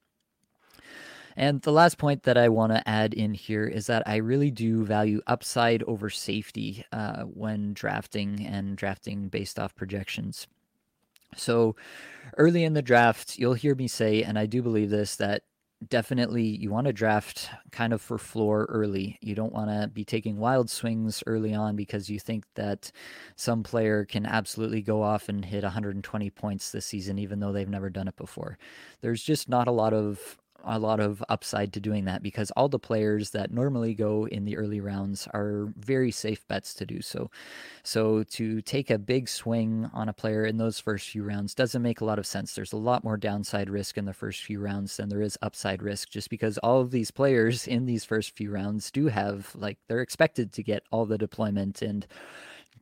And 1.39 1.63
the 1.63 1.71
last 1.71 1.99
point 1.99 2.25
that 2.25 2.37
I 2.37 2.49
want 2.49 2.73
to 2.73 2.87
add 2.87 3.15
in 3.15 3.33
here 3.33 3.65
is 3.65 3.87
that 3.87 4.03
I 4.07 4.17
really 4.17 4.51
do 4.51 4.85
value 4.85 5.21
upside 5.29 5.85
over 5.85 6.11
safety 6.11 6.85
uh, 6.91 7.23
when 7.23 7.75
drafting 7.75 8.45
and 8.45 8.77
drafting 8.77 9.29
based 9.29 9.57
off 9.57 9.77
projections. 9.77 10.49
So 11.37 11.77
early 12.37 12.65
in 12.65 12.73
the 12.73 12.83
draft, 12.83 13.39
you'll 13.39 13.55
hear 13.55 13.77
me 13.77 13.87
say, 13.87 14.25
and 14.25 14.37
I 14.37 14.47
do 14.47 14.63
believe 14.63 14.91
this, 14.91 15.15
that 15.17 15.43
definitely 15.89 16.43
you 16.43 16.71
want 16.71 16.89
to 16.89 16.93
draft 16.93 17.51
kind 17.71 17.93
of 17.93 18.03
for 18.03 18.19
floor 18.19 18.67
early. 18.69 19.17
You 19.21 19.37
don't 19.37 19.53
want 19.53 19.71
to 19.71 19.87
be 19.87 20.05
taking 20.05 20.39
wild 20.39 20.69
swings 20.69 21.23
early 21.25 21.55
on 21.55 21.77
because 21.77 22.11
you 22.11 22.19
think 22.19 22.47
that 22.57 22.91
some 23.37 23.63
player 23.63 24.05
can 24.05 24.27
absolutely 24.27 24.83
go 24.83 25.03
off 25.03 25.29
and 25.29 25.45
hit 25.45 25.63
120 25.63 26.31
points 26.31 26.73
this 26.73 26.87
season, 26.87 27.17
even 27.17 27.39
though 27.39 27.53
they've 27.53 27.69
never 27.69 27.91
done 27.91 28.09
it 28.09 28.17
before. 28.17 28.59
There's 29.03 29.23
just 29.23 29.49
not 29.49 29.69
a 29.69 29.73
lot 29.73 29.93
of 29.93 30.37
a 30.65 30.79
lot 30.79 31.01
of 31.01 31.23
upside 31.29 31.73
to 31.73 31.81
doing 31.81 32.05
that 32.05 32.23
because 32.23 32.51
all 32.53 32.69
the 32.69 32.79
players 32.79 33.31
that 33.31 33.51
normally 33.51 33.95
go 33.95 34.27
in 34.27 34.45
the 34.45 34.57
early 34.57 34.81
rounds 34.81 35.29
are 35.33 35.73
very 35.77 36.11
safe 36.11 36.47
bets 36.49 36.75
to 36.75 36.87
do 36.87 37.01
so. 37.01 37.31
So 37.83 38.23
to 38.25 38.61
take 38.63 38.91
a 38.91 38.99
big 38.99 39.29
swing 39.29 39.89
on 39.93 40.09
a 40.09 40.13
player 40.13 40.45
in 40.45 40.59
those 40.59 40.81
first 40.81 41.09
few 41.09 41.23
rounds 41.23 41.55
doesn't 41.55 41.83
make 41.83 42.01
a 42.01 42.05
lot 42.05 42.19
of 42.19 42.27
sense. 42.27 42.55
There's 42.55 42.73
a 42.73 42.77
lot 42.79 43.05
more 43.05 43.17
downside 43.17 43.71
risk 43.71 43.97
in 43.97 44.05
the 44.05 44.13
first 44.13 44.43
few 44.43 44.61
rounds 44.61 44.97
than 44.97 45.09
there 45.09 45.23
is 45.23 45.39
upside 45.43 45.83
risk 45.83 46.11
just 46.11 46.31
because 46.31 46.59
all 46.59 46.81
of 46.81 46.91
these 46.91 47.11
players 47.11 47.67
in 47.67 47.87
these 47.87 48.05
first 48.05 48.37
few 48.37 48.51
rounds 48.51 48.91
do 48.91 49.07
have 49.07 49.55
like 49.55 49.79
they're 49.89 50.01
expected 50.01 50.53
to 50.53 50.63
get 50.63 50.83
all 50.91 51.07
the 51.07 51.19
deployment 51.19 51.83
and 51.83 52.07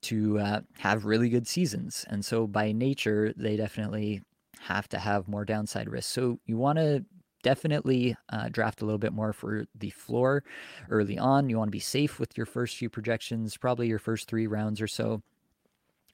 to 0.03 0.39
uh, 0.39 0.61
have 0.79 1.05
really 1.05 1.29
good 1.29 1.47
seasons. 1.47 2.05
And 2.09 2.25
so 2.25 2.47
by 2.47 2.73
nature, 2.73 3.33
they 3.37 3.57
definitely 3.57 4.23
have 4.61 4.89
to 4.89 4.99
have 4.99 5.29
more 5.29 5.45
downside 5.45 5.89
risk. 5.89 6.13
So 6.13 6.39
you 6.47 6.57
want 6.57 6.79
to 6.79 7.05
definitely 7.43 8.17
uh, 8.31 8.49
draft 8.49 8.83
a 8.83 8.85
little 8.85 8.99
bit 8.99 9.13
more 9.13 9.33
for 9.33 9.67
the 9.75 9.91
floor 9.91 10.45
early 10.91 11.19
on. 11.19 11.49
You 11.49 11.59
want 11.59 11.69
to 11.69 11.73
be 11.73 11.79
safe 11.79 12.19
with 12.19 12.37
your 12.37 12.47
first 12.47 12.77
few 12.77 12.91
projections, 12.91 13.57
probably 13.57 13.89
your 13.89 13.99
first 13.99 14.29
three 14.29 14.47
rounds 14.47 14.81
or 14.81 14.89
so, 14.89 15.23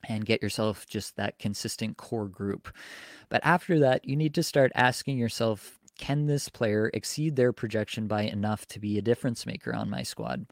and 0.09 0.27
get 0.27 0.43
yourself 0.43 0.87
just 0.87 1.17
that 1.17 1.39
consistent 1.39 1.97
core 1.97 2.29
group. 2.29 2.75
But 3.29 3.41
after 3.45 3.79
that, 3.81 4.05
you 4.05 4.17
need 4.17 4.35
to 4.35 4.43
start 4.43 4.73
asking 4.75 5.19
yourself 5.19 5.79
can 5.99 6.27
this 6.27 6.49
player 6.49 6.91
exceed 6.95 7.37
their 7.37 7.53
projection 7.53 8.09
by 8.09 8.23
enough 8.23 8.67
to 8.67 8.81
be 8.81 8.99
a 8.99 9.03
difference 9.03 9.47
maker 9.47 9.75
on 9.75 9.91
my 9.91 10.03
squad? 10.03 10.47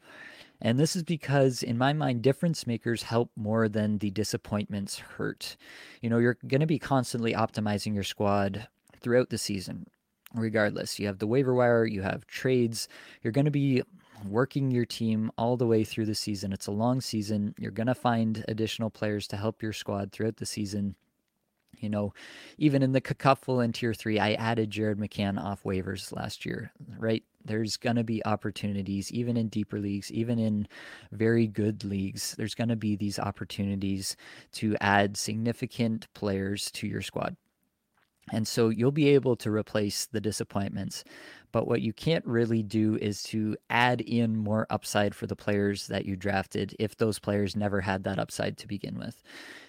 And 0.62 0.78
this 0.78 0.94
is 0.94 1.02
because, 1.02 1.62
in 1.62 1.78
my 1.78 1.92
mind, 1.92 2.22
difference 2.22 2.66
makers 2.66 3.02
help 3.02 3.30
more 3.35 3.68
than 3.68 3.98
the 3.98 4.11
disappointments 4.11 4.98
hurt. 4.98 5.56
You 6.02 6.11
know, 6.11 6.18
you're 6.18 6.37
going 6.46 6.61
to 6.61 6.66
be 6.66 6.78
constantly 6.78 7.33
optimizing 7.33 7.94
your 7.94 8.04
squad 8.04 8.68
throughout 9.00 9.30
the 9.30 9.38
season, 9.38 9.87
regardless. 10.34 10.98
You 10.98 11.06
have 11.06 11.18
the 11.18 11.26
waiver 11.26 11.54
wire, 11.54 11.84
you 11.84 12.02
have 12.02 12.26
trades. 12.26 12.88
You're 13.22 13.32
going 13.32 13.46
to 13.46 13.50
be 13.50 13.82
working 14.26 14.70
your 14.70 14.84
team 14.84 15.30
all 15.38 15.56
the 15.56 15.66
way 15.66 15.84
through 15.84 16.06
the 16.06 16.14
season. 16.14 16.52
It's 16.52 16.66
a 16.66 16.72
long 16.72 17.00
season. 17.00 17.54
You're 17.58 17.70
going 17.70 17.86
to 17.86 17.94
find 17.94 18.44
additional 18.48 18.90
players 18.90 19.26
to 19.28 19.36
help 19.36 19.62
your 19.62 19.72
squad 19.72 20.12
throughout 20.12 20.36
the 20.36 20.46
season. 20.46 20.94
You 21.78 21.88
know, 21.88 22.12
even 22.58 22.82
in 22.82 22.92
the 22.92 23.00
Cacuffle 23.00 23.60
in 23.60 23.72
tier 23.72 23.94
three, 23.94 24.18
I 24.18 24.34
added 24.34 24.70
Jared 24.70 24.98
McCann 24.98 25.42
off 25.42 25.62
waivers 25.62 26.14
last 26.14 26.44
year, 26.44 26.72
right? 26.98 27.22
There's 27.42 27.78
going 27.78 27.96
to 27.96 28.04
be 28.04 28.24
opportunities, 28.26 29.10
even 29.12 29.38
in 29.38 29.48
deeper 29.48 29.78
leagues, 29.78 30.12
even 30.12 30.38
in 30.38 30.68
very 31.10 31.46
good 31.46 31.84
leagues. 31.84 32.34
There's 32.36 32.54
going 32.54 32.68
to 32.68 32.76
be 32.76 32.96
these 32.96 33.18
opportunities 33.18 34.14
to 34.54 34.76
add 34.82 35.16
significant 35.16 36.12
players 36.12 36.70
to 36.72 36.86
your 36.86 37.00
squad. 37.00 37.36
And 38.32 38.46
so 38.46 38.68
you'll 38.68 38.92
be 38.92 39.08
able 39.10 39.36
to 39.36 39.50
replace 39.50 40.06
the 40.06 40.20
disappointments. 40.20 41.04
But 41.52 41.66
what 41.66 41.82
you 41.82 41.92
can't 41.92 42.24
really 42.26 42.62
do 42.62 42.96
is 43.00 43.22
to 43.24 43.56
add 43.68 44.00
in 44.00 44.36
more 44.36 44.66
upside 44.70 45.14
for 45.14 45.26
the 45.26 45.34
players 45.34 45.88
that 45.88 46.06
you 46.06 46.14
drafted 46.14 46.76
if 46.78 46.96
those 46.96 47.18
players 47.18 47.56
never 47.56 47.80
had 47.80 48.04
that 48.04 48.18
upside 48.18 48.56
to 48.58 48.68
begin 48.68 48.98
with. 48.98 49.22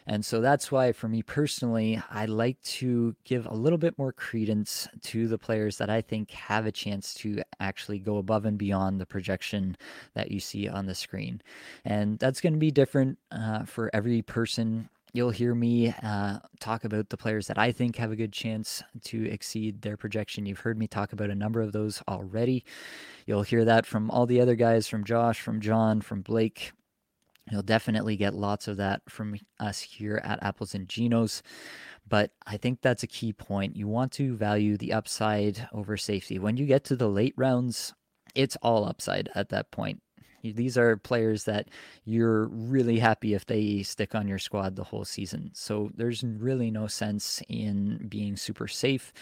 And 0.06 0.26
so 0.26 0.41
that's 0.41 0.71
why, 0.71 0.91
for 0.91 1.08
me 1.08 1.21
personally, 1.21 2.02
I 2.10 2.26
like 2.26 2.62
to 2.63 3.15
give 3.24 3.45
a 3.45 3.54
little 3.54 3.78
bit 3.78 3.97
more 3.97 4.12
credence 4.12 4.88
to 5.04 5.28
the 5.28 5.38
players 5.38 5.78
that 5.78 5.89
I 5.89 6.02
think 6.02 6.32
have 6.32 6.65
a 6.65 6.71
chance 6.71 7.13
to 7.15 7.41
actually 7.60 8.00
go 8.00 8.17
above 8.17 8.45
and 8.45 8.58
beyond 8.58 9.00
the 9.00 9.06
projection 9.06 9.78
that 10.13 10.32
you 10.32 10.39
see 10.39 10.67
on 10.67 10.86
the 10.86 10.95
screen. 10.95 11.41
And 11.86 12.19
that's 12.19 12.41
going 12.41 12.54
to 12.54 12.60
be 12.60 12.71
different 12.71 13.17
uh, 13.32 13.65
for 13.65 13.89
every 13.93 14.21
person 14.21 14.89
you'll 15.13 15.32
hear 15.32 15.54
me 15.54 15.93
uh, 16.04 16.39
talk 16.60 16.84
about 16.84 17.10
the 17.10 17.17
players 17.17 17.47
that 17.47 17.58
I 17.58 17.71
think 17.71 17.95
have 17.97 18.12
a 18.12 18.15
good 18.15 18.34
chance 18.34 18.82
to 19.06 19.30
exceed 19.30 19.82
their 19.82 19.97
projection. 19.97 20.45
You've 20.45 20.60
heard 20.60 20.78
me 20.78 20.88
talk 20.88 21.13
about 21.13 21.30
a 21.30 21.36
number 21.36 21.62
of 21.62 21.71
those 21.71 22.02
already. 22.08 22.63
You'll 23.26 23.43
hear 23.43 23.65
that 23.65 23.86
from 23.86 24.10
all 24.10 24.26
the 24.26 24.41
other 24.41 24.56
guys 24.56 24.88
from 24.88 25.04
Josh, 25.04 25.41
from 25.41 25.62
John, 25.62 26.02
from 26.02 26.21
Blake. 26.21 26.71
You'll 27.52 27.63
definitely 27.63 28.15
get 28.15 28.34
lots 28.34 28.67
of 28.67 28.78
that 28.78 29.02
from 29.10 29.36
us 29.60 29.82
here 29.82 30.21
at 30.24 30.41
Apples 30.43 30.74
and 30.74 30.88
Ginos. 30.88 31.41
But 32.08 32.32
I 32.45 32.58
think 32.58 32.82
that's 32.82 33.04
a 33.04 33.08
key 33.08 33.34
point. 33.34 33.76
You 33.76 33.88
want 33.88 34.12
to 34.13 34.36
value 34.36 34.78
the 34.78 34.93
upside 34.93 35.67
over 35.74 35.97
safety. 35.97 36.39
When 36.39 36.58
you 36.58 36.65
get 36.65 36.84
to 36.86 36.95
the 36.95 37.10
late 37.10 37.34
rounds, 37.38 37.93
it's 38.36 38.58
all 38.62 38.86
upside 38.86 39.30
at 39.36 39.50
that 39.50 39.71
point. 39.71 40.02
These 40.43 40.77
are 40.77 40.97
players 40.97 41.45
that 41.45 41.69
you're 42.06 42.47
really 42.47 42.99
happy 42.99 43.34
if 43.34 43.45
they 43.45 43.84
stick 43.84 44.15
on 44.15 44.27
your 44.27 44.39
squad 44.39 44.75
the 44.75 44.84
whole 44.84 45.06
season. 45.06 45.51
So 45.54 45.91
there's 45.95 46.23
really 46.23 46.71
no 46.71 46.88
sense 46.88 47.41
in 47.47 48.08
being 48.08 48.36
super 48.36 48.67
safe. 48.67 49.13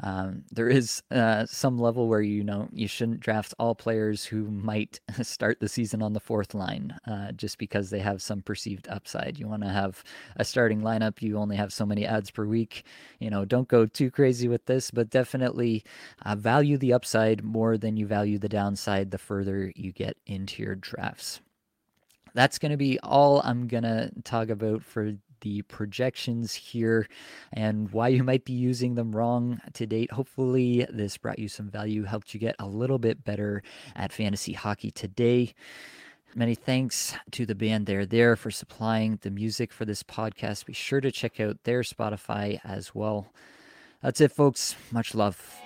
Um, 0.00 0.44
there 0.50 0.68
is 0.68 1.02
uh, 1.10 1.46
some 1.46 1.78
level 1.78 2.08
where 2.08 2.22
you 2.22 2.42
know 2.42 2.68
you 2.72 2.88
shouldn't 2.88 3.20
draft 3.20 3.54
all 3.58 3.74
players 3.74 4.24
who 4.24 4.50
might 4.50 5.00
start 5.22 5.60
the 5.60 5.68
season 5.68 6.02
on 6.02 6.12
the 6.12 6.20
fourth 6.20 6.54
line 6.54 6.96
uh, 7.06 7.32
just 7.32 7.58
because 7.58 7.90
they 7.90 8.00
have 8.00 8.22
some 8.22 8.42
perceived 8.42 8.88
upside. 8.88 9.38
You 9.38 9.48
want 9.48 9.62
to 9.62 9.68
have 9.68 10.02
a 10.36 10.44
starting 10.44 10.80
lineup. 10.80 11.22
You 11.22 11.38
only 11.38 11.56
have 11.56 11.72
so 11.72 11.86
many 11.86 12.06
ads 12.06 12.30
per 12.30 12.46
week. 12.46 12.84
You 13.18 13.30
know, 13.30 13.44
don't 13.44 13.68
go 13.68 13.86
too 13.86 14.10
crazy 14.10 14.48
with 14.48 14.66
this, 14.66 14.90
but 14.90 15.10
definitely 15.10 15.84
uh, 16.24 16.36
value 16.36 16.78
the 16.78 16.92
upside 16.92 17.44
more 17.44 17.76
than 17.76 17.96
you 17.96 18.06
value 18.06 18.38
the 18.38 18.48
downside 18.48 19.10
the 19.10 19.18
further 19.18 19.72
you 19.76 19.92
get 19.92 20.16
into 20.26 20.61
your 20.62 20.74
drafts. 20.74 21.40
That's 22.34 22.58
going 22.58 22.70
to 22.70 22.78
be 22.78 22.98
all 23.00 23.42
I'm 23.44 23.66
going 23.66 23.82
to 23.82 24.10
talk 24.24 24.48
about 24.48 24.82
for 24.82 25.14
the 25.42 25.62
projections 25.62 26.54
here 26.54 27.06
and 27.52 27.90
why 27.92 28.08
you 28.08 28.24
might 28.24 28.44
be 28.44 28.52
using 28.52 28.94
them 28.94 29.14
wrong 29.14 29.60
to 29.74 29.86
date. 29.86 30.12
Hopefully, 30.12 30.86
this 30.88 31.18
brought 31.18 31.38
you 31.38 31.48
some 31.48 31.68
value, 31.68 32.04
helped 32.04 32.32
you 32.32 32.40
get 32.40 32.56
a 32.58 32.66
little 32.66 32.98
bit 32.98 33.24
better 33.24 33.62
at 33.94 34.12
fantasy 34.12 34.52
hockey 34.52 34.90
today. 34.90 35.52
Many 36.34 36.54
thanks 36.54 37.14
to 37.32 37.44
the 37.44 37.54
band 37.54 37.86
There 37.86 38.06
There 38.06 38.36
for 38.36 38.50
supplying 38.50 39.18
the 39.20 39.30
music 39.30 39.70
for 39.70 39.84
this 39.84 40.02
podcast. 40.02 40.64
Be 40.64 40.72
sure 40.72 41.00
to 41.00 41.12
check 41.12 41.38
out 41.40 41.64
their 41.64 41.82
Spotify 41.82 42.58
as 42.64 42.94
well. 42.94 43.26
That's 44.02 44.20
it, 44.20 44.32
folks. 44.32 44.74
Much 44.90 45.14
love. 45.14 45.60